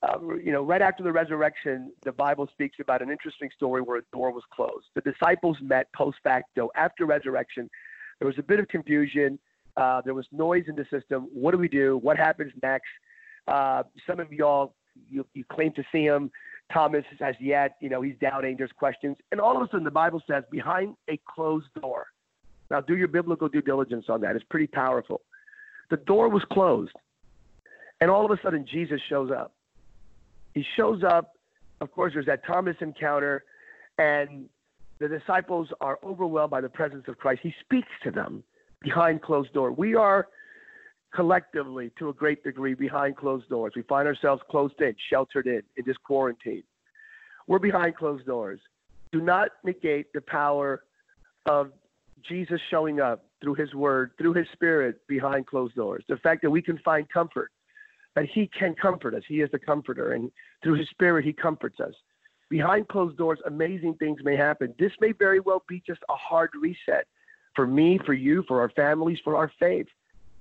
Um, 0.02 0.40
you 0.42 0.52
know, 0.52 0.62
right 0.62 0.80
after 0.80 1.02
the 1.02 1.12
resurrection, 1.12 1.92
the 2.04 2.12
Bible 2.12 2.48
speaks 2.52 2.78
about 2.80 3.02
an 3.02 3.10
interesting 3.10 3.50
story 3.54 3.82
where 3.82 3.98
a 3.98 4.02
door 4.12 4.32
was 4.32 4.44
closed. 4.50 4.86
The 4.94 5.02
disciples 5.02 5.58
met 5.60 5.92
post 5.92 6.18
facto 6.22 6.70
after 6.74 7.04
resurrection. 7.04 7.68
There 8.18 8.26
was 8.26 8.38
a 8.38 8.42
bit 8.42 8.60
of 8.60 8.68
confusion. 8.68 9.38
Uh, 9.76 10.00
there 10.04 10.14
was 10.14 10.26
noise 10.32 10.64
in 10.68 10.76
the 10.76 10.86
system. 10.90 11.28
What 11.32 11.52
do 11.52 11.58
we 11.58 11.68
do? 11.68 11.98
What 11.98 12.16
happens 12.16 12.52
next? 12.62 12.88
Uh, 13.48 13.82
some 14.06 14.20
of 14.20 14.32
y'all, 14.32 14.74
you, 15.08 15.26
you 15.34 15.44
claim 15.50 15.72
to 15.74 15.84
see 15.92 16.04
him. 16.04 16.30
Thomas 16.72 17.04
has 17.18 17.34
yet, 17.40 17.76
you 17.80 17.88
know, 17.88 18.00
he's 18.00 18.14
doubting. 18.20 18.56
There's 18.56 18.72
questions. 18.72 19.16
And 19.32 19.40
all 19.40 19.56
of 19.56 19.62
a 19.62 19.66
sudden, 19.66 19.84
the 19.84 19.90
Bible 19.90 20.22
says, 20.28 20.44
behind 20.50 20.94
a 21.08 21.18
closed 21.28 21.66
door. 21.80 22.06
Now, 22.70 22.80
do 22.80 22.96
your 22.96 23.08
biblical 23.08 23.48
due 23.48 23.62
diligence 23.62 24.06
on 24.08 24.20
that. 24.20 24.36
It's 24.36 24.44
pretty 24.48 24.68
powerful. 24.68 25.22
The 25.90 25.96
door 25.96 26.28
was 26.28 26.44
closed. 26.52 26.92
And 28.00 28.10
all 28.10 28.24
of 28.24 28.30
a 28.30 28.40
sudden, 28.42 28.64
Jesus 28.70 29.00
shows 29.08 29.30
up. 29.30 29.52
He 30.54 30.64
shows 30.76 31.02
up. 31.02 31.32
Of 31.80 31.90
course, 31.90 32.12
there's 32.14 32.26
that 32.26 32.46
Thomas 32.46 32.76
encounter. 32.80 33.44
And 33.98 34.46
the 35.00 35.08
disciples 35.08 35.68
are 35.80 35.98
overwhelmed 36.04 36.50
by 36.50 36.60
the 36.60 36.68
presence 36.68 37.04
of 37.08 37.18
Christ. 37.18 37.40
He 37.42 37.54
speaks 37.60 37.88
to 38.04 38.10
them 38.12 38.44
behind 38.80 39.22
closed 39.22 39.52
doors. 39.52 39.74
We 39.76 39.94
are 39.94 40.28
collectively, 41.14 41.90
to 41.98 42.08
a 42.08 42.12
great 42.12 42.42
degree, 42.44 42.74
behind 42.74 43.16
closed 43.16 43.48
doors. 43.48 43.72
We 43.74 43.82
find 43.82 44.06
ourselves 44.06 44.42
closed 44.50 44.80
in, 44.80 44.94
sheltered 45.10 45.46
in, 45.46 45.62
in 45.76 45.84
this 45.84 45.96
quarantine. 46.04 46.62
We're 47.46 47.58
behind 47.58 47.96
closed 47.96 48.26
doors. 48.26 48.60
Do 49.12 49.20
not 49.20 49.48
negate 49.64 50.12
the 50.12 50.20
power 50.20 50.84
of 51.46 51.72
Jesus 52.28 52.60
showing 52.70 53.00
up 53.00 53.24
through 53.42 53.54
his 53.54 53.74
word, 53.74 54.12
through 54.18 54.34
his 54.34 54.46
spirit 54.52 55.00
behind 55.08 55.46
closed 55.46 55.74
doors. 55.74 56.04
The 56.08 56.18
fact 56.18 56.42
that 56.42 56.50
we 56.50 56.62
can 56.62 56.78
find 56.78 57.08
comfort, 57.08 57.50
that 58.14 58.26
he 58.26 58.48
can 58.56 58.74
comfort 58.74 59.14
us. 59.14 59.22
He 59.26 59.40
is 59.40 59.50
the 59.50 59.58
comforter, 59.58 60.12
and 60.12 60.30
through 60.62 60.74
his 60.74 60.88
spirit, 60.90 61.24
he 61.24 61.32
comforts 61.32 61.80
us. 61.80 61.94
behind 62.50 62.88
closed 62.88 63.16
doors, 63.16 63.38
amazing 63.46 63.94
things 63.94 64.18
may 64.22 64.36
happen. 64.36 64.74
This 64.78 64.92
may 65.00 65.12
very 65.12 65.40
well 65.40 65.62
be 65.68 65.82
just 65.86 66.00
a 66.10 66.14
hard 66.14 66.50
reset 66.60 67.06
for 67.54 67.66
me, 67.66 67.98
for 68.04 68.14
you, 68.14 68.44
for 68.46 68.60
our 68.60 68.70
families, 68.70 69.18
for 69.24 69.36
our 69.36 69.50
faith. 69.58 69.86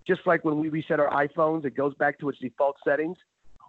Just 0.08 0.22
like 0.26 0.44
when 0.44 0.60
we 0.60 0.70
reset 0.70 1.00
our 1.00 1.28
iPhones, 1.28 1.66
it 1.66 1.76
goes 1.76 1.94
back 1.96 2.20
to 2.20 2.30
its 2.30 2.40
default 2.40 2.78
settings. 2.84 3.18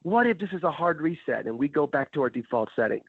What 0.03 0.27
if 0.27 0.39
this 0.39 0.51
is 0.53 0.63
a 0.63 0.71
hard 0.71 1.01
reset 1.01 1.47
and 1.47 1.59
we 1.59 1.69
go 1.69 1.87
back 1.87 2.13
to 2.13 2.23
our 2.23 2.31
default 2.31 2.71
settings 2.75 3.05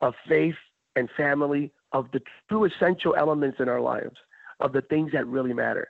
of 0.00 0.14
faith 0.28 0.54
and 0.96 1.08
family, 1.16 1.72
of 1.92 2.06
the 2.12 2.20
true 2.48 2.64
essential 2.64 3.14
elements 3.16 3.58
in 3.60 3.68
our 3.68 3.80
lives, 3.80 4.16
of 4.60 4.72
the 4.72 4.80
things 4.82 5.12
that 5.12 5.26
really 5.26 5.52
matter? 5.52 5.88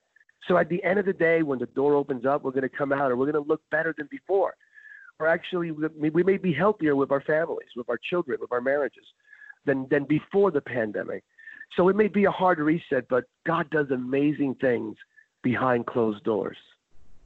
So 0.49 0.59
at 0.59 0.69
the 0.69 0.83
end 0.85 0.99
of 0.99 1.07
the 1.07 1.13
day, 1.13 1.43
when 1.43 1.59
the 1.59 1.67
door 1.67 1.95
opens 1.95 2.27
up, 2.27 2.43
we're 2.43 2.51
going 2.51 2.63
to 2.63 2.69
come 2.69 2.93
out 2.93 3.11
and 3.11 3.19
we're 3.19 3.31
going 3.31 3.43
to 3.43 3.49
look 3.49 3.63
better 3.71 3.95
than 3.97 4.09
before. 4.11 4.55
Or 5.21 5.29
actually, 5.29 5.71
we 5.71 6.23
may 6.25 6.37
be 6.37 6.53
healthier 6.53 6.97
with 6.97 7.13
our 7.13 7.21
families, 7.21 7.69
with 7.77 7.89
our 7.89 7.99
children, 8.11 8.39
with 8.41 8.51
our 8.53 8.61
marriages 8.61 9.05
than, 9.65 9.87
than 9.91 10.05
before 10.05 10.51
the 10.51 10.61
pandemic. 10.61 11.23
So 11.77 11.89
it 11.89 11.97
may 11.97 12.09
be 12.09 12.25
a 12.25 12.31
hard 12.31 12.59
reset, 12.59 13.09
but 13.09 13.25
God 13.47 13.69
does 13.71 13.91
amazing 13.91 14.57
things 14.57 14.97
behind 15.43 15.87
closed 15.87 16.23
doors. 16.25 16.57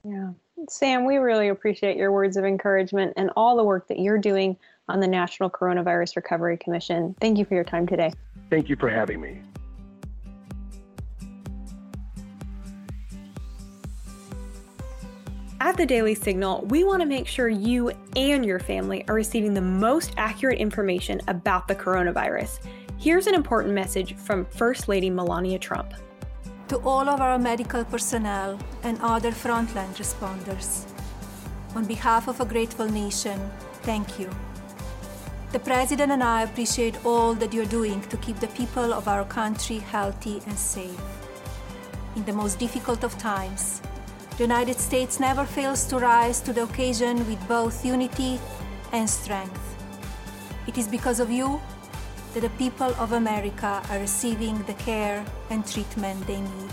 Yeah. 0.04 0.30
Sam, 0.68 1.04
we 1.04 1.16
really 1.16 1.48
appreciate 1.48 1.96
your 1.96 2.12
words 2.12 2.36
of 2.36 2.44
encouragement 2.44 3.12
and 3.16 3.30
all 3.36 3.56
the 3.56 3.64
work 3.64 3.88
that 3.88 3.98
you're 3.98 4.18
doing 4.18 4.56
on 4.88 5.00
the 5.00 5.06
National 5.06 5.50
Coronavirus 5.50 6.16
Recovery 6.16 6.56
Commission. 6.56 7.14
Thank 7.20 7.38
you 7.38 7.44
for 7.44 7.54
your 7.54 7.64
time 7.64 7.86
today. 7.86 8.12
Thank 8.50 8.68
you 8.68 8.76
for 8.76 8.88
having 8.88 9.20
me. 9.20 9.40
At 15.60 15.76
the 15.76 15.84
Daily 15.84 16.14
Signal, 16.14 16.62
we 16.66 16.84
want 16.84 17.02
to 17.02 17.06
make 17.06 17.26
sure 17.26 17.48
you 17.48 17.92
and 18.16 18.46
your 18.46 18.60
family 18.60 19.04
are 19.08 19.14
receiving 19.14 19.54
the 19.54 19.60
most 19.60 20.14
accurate 20.16 20.58
information 20.58 21.20
about 21.28 21.68
the 21.68 21.74
coronavirus. 21.74 22.60
Here's 23.00 23.28
an 23.28 23.34
important 23.34 23.74
message 23.74 24.16
from 24.16 24.44
First 24.44 24.88
Lady 24.88 25.08
Melania 25.08 25.60
Trump. 25.60 25.94
To 26.66 26.78
all 26.78 27.08
of 27.08 27.20
our 27.20 27.38
medical 27.38 27.84
personnel 27.84 28.58
and 28.82 28.98
other 29.00 29.30
frontline 29.30 29.94
responders, 29.94 30.84
on 31.76 31.84
behalf 31.84 32.26
of 32.26 32.40
a 32.40 32.44
grateful 32.44 32.90
nation, 32.90 33.38
thank 33.82 34.18
you. 34.18 34.28
The 35.52 35.60
President 35.60 36.10
and 36.10 36.24
I 36.24 36.42
appreciate 36.42 37.06
all 37.06 37.34
that 37.34 37.54
you're 37.54 37.70
doing 37.70 38.00
to 38.08 38.16
keep 38.16 38.40
the 38.40 38.48
people 38.48 38.92
of 38.92 39.06
our 39.06 39.24
country 39.24 39.78
healthy 39.78 40.42
and 40.48 40.58
safe. 40.58 41.00
In 42.16 42.24
the 42.24 42.32
most 42.32 42.58
difficult 42.58 43.04
of 43.04 43.16
times, 43.16 43.80
the 44.36 44.42
United 44.42 44.80
States 44.80 45.20
never 45.20 45.44
fails 45.44 45.84
to 45.84 46.00
rise 46.00 46.40
to 46.40 46.52
the 46.52 46.64
occasion 46.64 47.18
with 47.28 47.38
both 47.46 47.84
unity 47.84 48.40
and 48.90 49.08
strength. 49.08 49.76
It 50.66 50.76
is 50.76 50.88
because 50.88 51.20
of 51.20 51.30
you 51.30 51.60
that 52.34 52.40
the 52.40 52.50
people 52.50 52.92
of 52.98 53.12
America 53.12 53.82
are 53.90 53.98
receiving 53.98 54.62
the 54.64 54.74
care 54.74 55.24
and 55.50 55.66
treatment 55.66 56.26
they 56.26 56.40
need. 56.40 56.72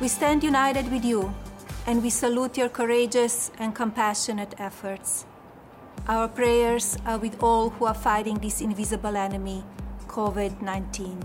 We 0.00 0.08
stand 0.08 0.42
united 0.42 0.90
with 0.90 1.04
you 1.04 1.32
and 1.86 2.02
we 2.02 2.10
salute 2.10 2.56
your 2.56 2.68
courageous 2.68 3.50
and 3.58 3.74
compassionate 3.74 4.54
efforts. 4.58 5.26
Our 6.08 6.28
prayers 6.28 6.96
are 7.06 7.18
with 7.18 7.42
all 7.42 7.70
who 7.70 7.86
are 7.86 7.94
fighting 7.94 8.38
this 8.38 8.60
invisible 8.60 9.16
enemy, 9.16 9.64
COVID 10.08 10.60
19. 10.60 11.22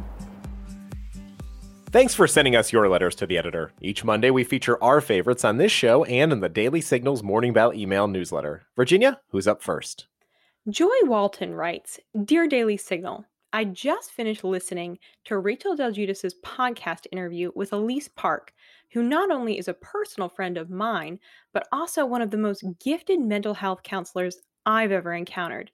Thanks 1.90 2.14
for 2.14 2.28
sending 2.28 2.56
us 2.56 2.74
your 2.74 2.90
letters 2.90 3.16
to 3.16 3.26
the 3.26 3.38
editor. 3.38 3.72
Each 3.82 4.04
Monday, 4.04 4.30
we 4.30 4.44
feature 4.44 4.82
our 4.84 5.00
favorites 5.00 5.46
on 5.46 5.58
this 5.58 5.72
show 5.72 6.04
and 6.04 6.34
in 6.34 6.42
the 6.42 6.50
Daily 6.50 6.82
Signals 6.82 7.24
Morning 7.24 7.54
Bell 7.54 7.74
email 7.74 8.08
newsletter. 8.08 8.64
Virginia, 8.76 9.22
who's 9.30 9.48
up 9.48 9.64
first? 9.64 10.06
Joy 10.70 10.90
Walton 11.04 11.56
writes 11.56 11.98
Dear 12.26 12.46
Daily 12.46 12.76
Signal, 12.76 13.24
I 13.54 13.64
just 13.64 14.12
finished 14.12 14.44
listening 14.44 15.00
to 15.24 15.38
Rachel 15.38 15.78
Del 15.78 15.94
Guidice's 15.94 16.36
podcast 16.44 17.08
interview 17.14 17.54
with 17.56 17.72
Elise 17.72 18.10
Park, 18.10 18.52
who 18.92 19.02
not 19.02 19.32
only 19.32 19.58
is 19.58 19.70
a 19.70 19.74
personal 19.76 20.28
friend 20.28 20.58
of 20.58 20.70
mine, 20.70 21.20
but 21.54 21.70
also 21.72 22.06
one 22.06 22.22
of 22.22 22.32
the 22.32 22.38
most 22.38 22.66
gifted 22.84 23.22
mental 23.22 23.54
health 23.54 23.82
counselors 23.84 24.42
I've 24.66 24.92
ever 24.92 25.14
encountered. 25.14 25.72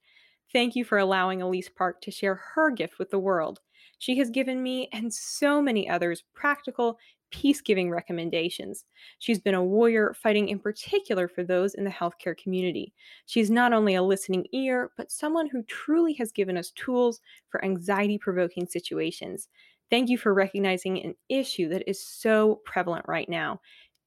Thank 0.52 0.76
you 0.76 0.86
for 0.86 1.00
allowing 1.00 1.42
Elise 1.42 1.70
Park 1.70 2.00
to 2.02 2.12
share 2.12 2.36
her 2.54 2.70
gift 2.70 3.00
with 3.00 3.10
the 3.10 3.18
world. 3.18 3.62
She 3.98 4.16
has 4.20 4.30
given 4.30 4.62
me 4.62 4.90
and 4.94 5.12
so 5.12 5.60
many 5.60 5.90
others 5.90 6.24
practical, 6.36 7.00
peace 7.34 7.62
giving 7.62 7.90
recommendations. 7.90 8.86
She's 9.18 9.40
been 9.40 9.56
a 9.56 9.64
warrior 9.64 10.14
fighting 10.14 10.50
in 10.50 10.60
particular 10.60 11.28
for 11.28 11.44
those 11.44 11.74
in 11.74 11.84
the 11.84 11.90
healthcare 11.90 12.38
community. 12.38 12.94
She's 13.26 13.50
not 13.50 13.74
only 13.74 13.96
a 13.96 14.04
listening 14.04 14.46
ear, 14.54 14.92
but 14.96 15.12
someone 15.12 15.50
who 15.50 15.64
truly 15.64 16.14
has 16.14 16.32
given 16.32 16.56
us 16.56 16.72
tools 16.72 17.20
for 17.50 17.66
anxiety 17.66 18.20
provoking 18.20 18.68
situations. 18.68 19.50
Thank 19.90 20.10
you 20.10 20.18
for 20.18 20.34
recognizing 20.34 21.04
an 21.04 21.16
issue 21.28 21.70
that 21.70 21.90
is 21.90 22.06
so 22.06 22.62
prevalent 22.66 23.06
right 23.08 23.28
now 23.28 23.60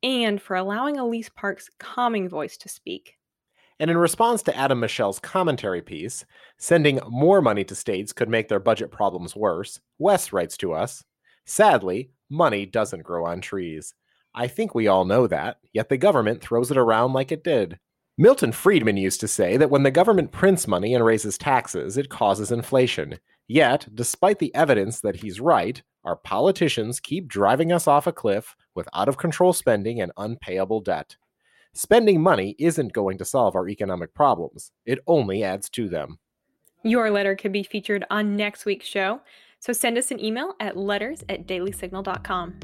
and 0.04 0.40
for 0.40 0.54
allowing 0.54 0.98
Elise 0.98 1.28
Park's 1.30 1.68
calming 1.80 2.28
voice 2.28 2.56
to 2.58 2.68
speak. 2.68 3.14
And 3.80 3.90
in 3.90 3.98
response 3.98 4.42
to 4.44 4.56
Adam 4.56 4.80
Michel's 4.80 5.18
commentary 5.18 5.82
piece, 5.82 6.24
sending 6.58 7.00
more 7.08 7.42
money 7.42 7.64
to 7.64 7.74
states 7.74 8.12
could 8.12 8.28
make 8.28 8.48
their 8.48 8.60
budget 8.60 8.90
problems 8.90 9.34
worse, 9.34 9.80
Wes 9.98 10.32
writes 10.32 10.56
to 10.58 10.72
us 10.72 11.04
Sadly, 11.46 12.10
money 12.28 12.66
doesn't 12.66 13.04
grow 13.04 13.24
on 13.24 13.40
trees. 13.40 13.94
I 14.34 14.48
think 14.48 14.74
we 14.74 14.88
all 14.88 15.04
know 15.04 15.26
that, 15.28 15.58
yet 15.72 15.88
the 15.88 15.96
government 15.96 16.42
throws 16.42 16.70
it 16.70 16.76
around 16.76 17.14
like 17.14 17.32
it 17.32 17.42
did. 17.44 17.78
Milton 18.18 18.52
Friedman 18.52 18.96
used 18.96 19.20
to 19.20 19.28
say 19.28 19.56
that 19.56 19.70
when 19.70 19.82
the 19.82 19.90
government 19.90 20.32
prints 20.32 20.66
money 20.66 20.94
and 20.94 21.04
raises 21.04 21.38
taxes, 21.38 21.96
it 21.96 22.08
causes 22.08 22.50
inflation. 22.50 23.18
Yet, 23.46 23.86
despite 23.94 24.38
the 24.38 24.54
evidence 24.54 25.00
that 25.00 25.16
he's 25.16 25.40
right, 25.40 25.80
our 26.04 26.16
politicians 26.16 26.98
keep 26.98 27.28
driving 27.28 27.72
us 27.72 27.86
off 27.86 28.06
a 28.06 28.12
cliff 28.12 28.56
with 28.74 28.88
out 28.92 29.08
of 29.08 29.16
control 29.16 29.52
spending 29.52 30.00
and 30.00 30.12
unpayable 30.16 30.80
debt. 30.80 31.16
Spending 31.74 32.22
money 32.22 32.56
isn't 32.58 32.92
going 32.92 33.18
to 33.18 33.24
solve 33.24 33.54
our 33.54 33.68
economic 33.68 34.14
problems, 34.14 34.72
it 34.84 34.98
only 35.06 35.44
adds 35.44 35.68
to 35.70 35.88
them. 35.88 36.18
Your 36.82 37.10
letter 37.10 37.36
could 37.36 37.52
be 37.52 37.62
featured 37.62 38.04
on 38.10 38.36
next 38.36 38.64
week's 38.64 38.86
show, 38.86 39.20
so 39.60 39.72
send 39.72 39.98
us 39.98 40.10
an 40.10 40.22
email 40.22 40.54
at 40.60 40.76
letters 40.76 41.24
at 41.28 41.46
dailysignal.com. 41.46 42.54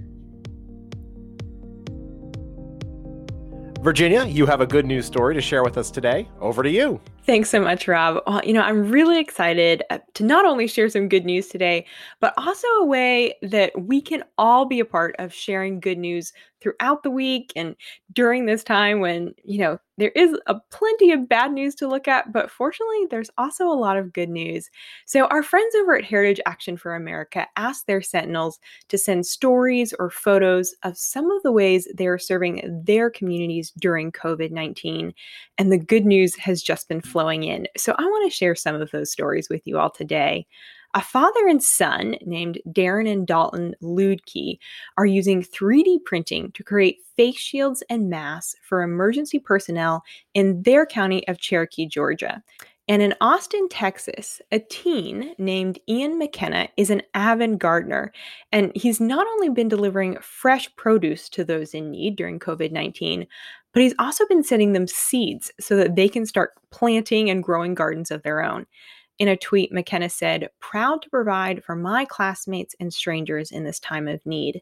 Virginia, 3.83 4.24
you 4.24 4.46
have 4.46 4.61
a 4.61 4.66
good 4.66 4.87
news 4.87 5.07
story 5.07 5.35
to 5.35 5.40
share 5.40 5.64
with 5.64 5.76
us 5.76 5.90
today. 5.90 6.28
Over 6.40 6.62
to 6.62 6.70
you. 6.70 7.00
Thanks 7.25 7.51
so 7.51 7.61
much, 7.61 7.87
Rob. 7.87 8.21
Well, 8.27 8.41
you 8.45 8.53
know, 8.53 8.63
I'm 8.63 8.91
really 8.91 9.21
excited 9.21 9.85
uh, 9.91 9.99
to 10.15 10.25
not 10.25 10.45
only 10.45 10.67
share 10.67 10.89
some 10.89 11.09
good 11.09 11.25
news 11.25 11.47
today, 11.47 11.87
but 12.19 12.35
also 12.37 12.67
a 12.81 12.85
way 12.85 13.35
that 13.43 13.71
we 13.81 14.01
can 14.01 14.25
all 14.39 14.65
be 14.65 14.81
a 14.81 14.85
part 14.85 15.15
of 15.21 15.33
sharing 15.33 15.79
good 15.79 15.99
news 15.99 16.33
throughout 16.61 17.03
the 17.03 17.11
week 17.11 17.53
and 17.57 17.77
during 18.13 18.47
this 18.47 18.65
time 18.65 19.01
when, 19.01 19.35
you 19.45 19.59
know, 19.59 19.79
there 19.99 20.13
is 20.17 20.37
a 20.47 20.57
plenty 20.71 21.13
of 21.13 21.29
bad 21.29 21.53
news 21.53 21.75
to 21.77 21.87
look 21.87 22.09
at, 22.09 22.33
but 22.33 22.51
fortunately, 22.51 23.07
there's 23.11 23.31
also 23.37 23.67
a 23.67 23.75
lot 23.75 23.99
of 23.99 24.13
good 24.13 24.31
news. 24.31 24.71
So, 25.05 25.27
our 25.27 25.43
friends 25.43 25.75
over 25.77 25.97
at 25.97 26.05
Heritage 26.05 26.41
Action 26.47 26.77
for 26.77 26.95
America 26.95 27.47
asked 27.57 27.87
their 27.87 28.01
Sentinels 28.01 28.59
to 28.89 28.97
send 28.97 29.27
stories 29.27 29.93
or 29.99 30.09
photos 30.09 30.75
of 30.83 30.97
some 30.97 31.31
of 31.31 31.43
the 31.43 31.53
ways 31.53 31.87
they 31.95 32.07
are 32.07 32.19
serving 32.19 32.83
their 32.85 33.11
communities 33.11 33.71
during 33.79 34.11
COVID 34.13 34.51
19. 34.51 35.13
And 35.59 35.71
the 35.71 35.79
good 35.79 36.07
news 36.07 36.35
has 36.37 36.63
just 36.63 36.89
been 36.89 37.03
flowing 37.12 37.44
in. 37.44 37.66
So, 37.77 37.94
I 37.98 38.05
want 38.05 38.31
to 38.31 38.37
share 38.37 38.55
some 38.55 38.75
of 38.81 38.90
those 38.90 39.12
stories 39.12 39.48
with 39.48 39.66
you 39.66 39.79
all 39.79 39.90
today. 39.90 40.46
A 40.94 41.01
father 41.01 41.46
and 41.48 41.62
son 41.62 42.16
named 42.27 42.61
Darren 42.68 43.11
and 43.11 43.27
Dalton 43.27 43.75
Ludke 43.83 44.59
are 44.98 45.07
using 45.07 45.42
3D 45.42 46.05
printing 46.05 46.53
to 46.53 46.62
create 46.62 46.98
face 47.16 47.38
shields 47.38 47.83
and 47.88 48.11
masks 48.11 48.57
for 48.68 48.83
emergency 48.83 49.38
personnel 49.38 50.05
in 50.35 50.62
their 50.62 50.85
county 50.85 51.27
of 51.29 51.38
Cherokee, 51.38 51.87
Georgia. 51.87 52.42
And 52.88 53.01
in 53.01 53.14
Austin, 53.21 53.68
Texas, 53.68 54.42
a 54.51 54.59
teen 54.59 55.35
named 55.38 55.79
Ian 55.88 56.18
McKenna 56.18 56.68
is 56.77 56.90
an 56.90 57.03
avid 57.14 57.59
gardener. 57.59 58.12
And 58.51 58.73
he's 58.75 59.01
not 59.01 59.27
only 59.27 59.49
been 59.51 59.68
delivering 59.68 60.18
fresh 60.21 60.75
produce 60.77 61.29
to 61.31 61.45
those 61.45 61.75
in 61.75 61.92
need 61.92 62.16
during 62.16 62.40
COVID 62.40 62.73
19, 62.73 63.27
but 63.73 63.83
he's 63.83 63.95
also 63.99 64.27
been 64.27 64.42
sending 64.42 64.73
them 64.73 64.87
seeds 64.87 65.53
so 65.61 65.77
that 65.77 65.97
they 65.97 66.09
can 66.09 66.27
start 66.27 66.53
planting 66.71 67.31
and 67.31 67.42
growing 67.42 67.75
gardens 67.75 68.11
of 68.11 68.23
their 68.23 68.42
own. 68.42 68.66
In 69.18 69.29
a 69.29 69.37
tweet, 69.37 69.73
McKenna 69.73 70.09
said, 70.09 70.51
Proud 70.59 71.03
to 71.03 71.11
provide 71.11 71.62
for 71.62 71.77
my 71.77 72.05
classmates 72.05 72.75
and 72.81 72.92
strangers 72.92 73.53
in 73.53 73.62
this 73.62 73.79
time 73.79 74.09
of 74.09 74.25
need. 74.27 74.61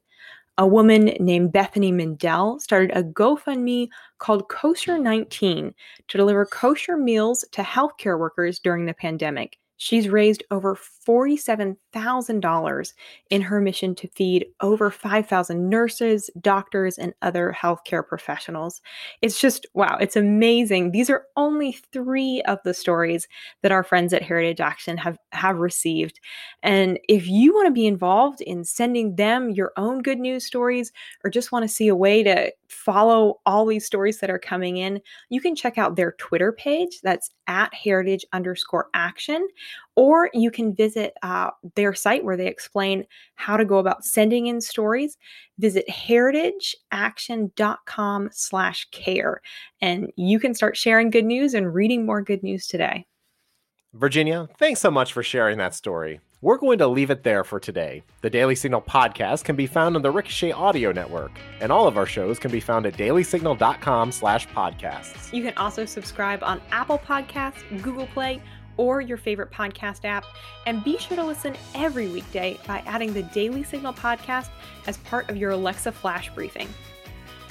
A 0.59 0.67
woman 0.67 1.17
named 1.21 1.53
Bethany 1.53 1.93
Mandel 1.93 2.59
started 2.59 2.91
a 2.95 3.03
GoFundMe 3.03 3.89
called 4.19 4.49
Kosher 4.49 4.99
19 4.99 5.75
to 6.09 6.19
deliver 6.19 6.45
kosher 6.45 6.97
meals 6.97 7.45
to 7.53 7.63
healthcare 7.63 8.19
workers 8.19 8.59
during 8.59 8.85
the 8.85 8.93
pandemic. 8.93 9.60
She's 9.83 10.11
raised 10.11 10.45
over 10.51 10.77
$47,000 10.77 12.93
in 13.31 13.41
her 13.41 13.63
mission 13.63 13.95
to 13.95 14.09
feed 14.09 14.45
over 14.61 14.91
5,000 14.91 15.71
nurses, 15.71 16.29
doctors, 16.39 16.99
and 16.99 17.15
other 17.23 17.57
healthcare 17.59 18.07
professionals. 18.07 18.83
It's 19.23 19.41
just, 19.41 19.65
wow, 19.73 19.97
it's 19.99 20.17
amazing. 20.17 20.91
These 20.91 21.09
are 21.09 21.25
only 21.35 21.79
three 21.95 22.43
of 22.43 22.59
the 22.63 22.75
stories 22.75 23.27
that 23.63 23.73
our 23.73 23.83
friends 23.83 24.13
at 24.13 24.23
Heritage 24.23 24.61
Action 24.61 24.99
have, 24.99 25.17
have 25.33 25.57
received. 25.57 26.21
And 26.63 27.01
if 27.09 27.27
you 27.27 27.55
want 27.55 27.69
to 27.69 27.73
be 27.73 27.87
involved 27.87 28.43
in 28.43 28.65
sending 28.65 29.17
them 29.17 29.49
your 29.49 29.73
own 29.79 30.03
good 30.03 30.19
news 30.19 30.45
stories 30.45 30.93
or 31.25 31.31
just 31.31 31.53
want 31.53 31.63
to 31.63 31.69
see 31.69 31.89
a 31.89 31.97
way 31.97 32.23
to 32.23 32.53
follow 32.69 33.41
all 33.47 33.65
these 33.65 33.87
stories 33.87 34.21
that 34.21 34.29
are 34.29 34.39
coming 34.39 34.77
in, 34.77 35.01
you 35.31 35.41
can 35.41 35.57
check 35.57 35.79
out 35.79 35.97
their 35.97 36.13
Twitter 36.13 36.53
page. 36.53 37.01
That's 37.03 37.31
at 37.47 37.73
heritage 37.75 38.25
underscore 38.33 38.89
action. 38.95 39.47
Or 39.97 40.31
you 40.33 40.51
can 40.51 40.75
visit 40.75 41.13
uh, 41.23 41.51
their 41.75 41.93
site 41.95 42.25
where 42.25 42.37
they 42.37 42.47
explain 42.47 43.05
how 43.35 43.57
to 43.57 43.65
go 43.65 43.79
about 43.79 44.05
sending 44.05 44.47
in 44.47 44.61
stories. 44.61 45.17
Visit 45.59 45.89
heritageaction.com 45.89 48.29
slash 48.33 48.89
care. 48.91 49.41
And 49.81 50.13
you 50.17 50.41
can 50.41 50.55
start 50.55 50.77
sharing 50.77 51.11
good 51.11 51.25
news 51.25 51.55
and 51.55 51.75
reading 51.75 52.07
more 52.07 52.23
good 52.23 52.43
news 52.43 52.67
today. 52.67 53.07
Virginia, 53.95 54.49
thanks 54.59 54.81
so 54.81 54.91
much 54.91 55.13
for 55.13 55.23
sharing 55.23 55.59
that 55.59 55.75
story. 55.75 56.21
We're 56.43 56.57
going 56.57 56.79
to 56.79 56.87
leave 56.87 57.11
it 57.11 57.23
there 57.23 57.45
for 57.45 57.61
today. 57.61 58.03
The 58.23 58.31
Daily 58.31 58.55
Signal 58.55 58.81
podcast 58.81 59.45
can 59.45 59.57
be 59.57 59.67
found 59.67 59.95
on 59.95 60.01
the 60.01 60.11
Ricochet 60.11 60.53
Audio 60.53 60.91
Network, 60.91 61.33
and 61.61 61.71
all 61.71 61.87
of 61.87 61.99
our 61.99 62.07
shows 62.07 62.39
can 62.39 62.51
be 62.51 62.61
found 62.61 62.87
at 62.87 62.95
dailysignal.com 62.95 64.11
slash 64.11 64.49
podcasts. 64.49 65.31
You 65.35 65.43
can 65.43 65.53
also 65.59 65.85
subscribe 65.85 66.43
on 66.43 66.63
Apple 66.71 66.99
Podcasts, 66.99 67.63
Google 67.83 68.07
Play, 68.07 68.41
or 68.81 69.03
your 69.03 69.19
favorite 69.19 69.51
podcast 69.51 70.07
app. 70.07 70.25
And 70.65 70.83
be 70.83 70.97
sure 70.97 71.17
to 71.19 71.23
listen 71.23 71.55
every 71.75 72.09
weekday 72.09 72.59
by 72.67 72.83
adding 72.87 73.13
the 73.13 73.23
Daily 73.25 73.63
Signal 73.63 73.93
podcast 73.93 74.49
as 74.87 74.97
part 74.99 75.29
of 75.29 75.37
your 75.37 75.51
Alexa 75.51 75.93
flash 75.93 76.31
briefing. 76.35 76.67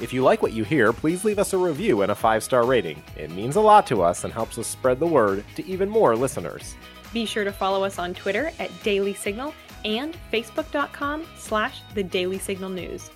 If 0.02 0.12
you 0.12 0.24
like 0.24 0.42
what 0.42 0.54
you 0.54 0.64
hear, 0.64 0.92
please 0.92 1.24
leave 1.24 1.38
us 1.38 1.54
a 1.54 1.58
review 1.58 2.02
and 2.02 2.12
a 2.12 2.16
five 2.16 2.44
star 2.44 2.66
rating. 2.66 3.04
It 3.16 3.30
means 3.30 3.58
a 3.58 3.62
lot 3.62 3.86
to 3.88 4.02
us 4.02 4.24
and 4.24 4.34
helps 4.34 4.58
us 4.58 4.66
spread 4.66 5.00
the 5.00 5.06
word 5.06 5.46
to 5.56 5.66
even 5.68 5.88
more 5.88 6.16
listeners. 6.16 6.76
Be 7.14 7.26
sure 7.26 7.44
to 7.44 7.52
follow 7.52 7.84
us 7.84 8.00
on 8.00 8.16
Twitter 8.16 8.52
at 8.58 8.72
Daily 8.82 9.14
Signal 9.14 9.54
and 9.86 10.18
Facebook.com 10.34 11.28
slash 11.38 11.82
The 11.94 12.04
Daily 12.04 12.40
Signal 12.40 12.70
News. 12.70 13.12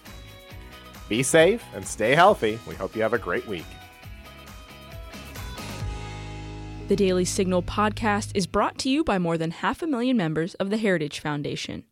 Be 1.09 1.23
safe 1.23 1.63
and 1.73 1.85
stay 1.85 2.13
healthy. 2.13 2.59
We 2.67 2.75
hope 2.75 2.95
you 2.95 3.01
have 3.01 3.13
a 3.13 3.17
great 3.17 3.47
week. 3.47 3.65
The 6.89 6.95
Daily 6.97 7.23
Signal 7.23 7.63
podcast 7.63 8.31
is 8.35 8.45
brought 8.45 8.77
to 8.79 8.89
you 8.89 9.05
by 9.05 9.17
more 9.17 9.37
than 9.37 9.51
half 9.51 9.81
a 9.81 9.87
million 9.87 10.17
members 10.17 10.53
of 10.55 10.69
the 10.69 10.77
Heritage 10.77 11.19
Foundation. 11.21 11.85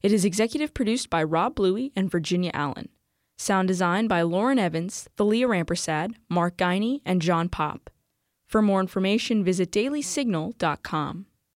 It 0.00 0.12
is 0.12 0.24
executive 0.24 0.72
produced 0.72 1.10
by 1.10 1.24
Rob 1.24 1.56
Bluey 1.56 1.92
and 1.96 2.10
Virginia 2.10 2.52
Allen. 2.54 2.88
Sound 3.36 3.66
design 3.66 4.06
by 4.06 4.22
Lauren 4.22 4.58
Evans, 4.58 5.08
Thalia 5.16 5.48
Rampersad, 5.48 6.14
Mark 6.28 6.56
Geiney, 6.56 7.02
and 7.04 7.20
John 7.20 7.48
Popp. 7.48 7.90
For 8.46 8.62
more 8.62 8.80
information, 8.80 9.42
visit 9.44 9.72
dailysignal.com. 9.72 11.26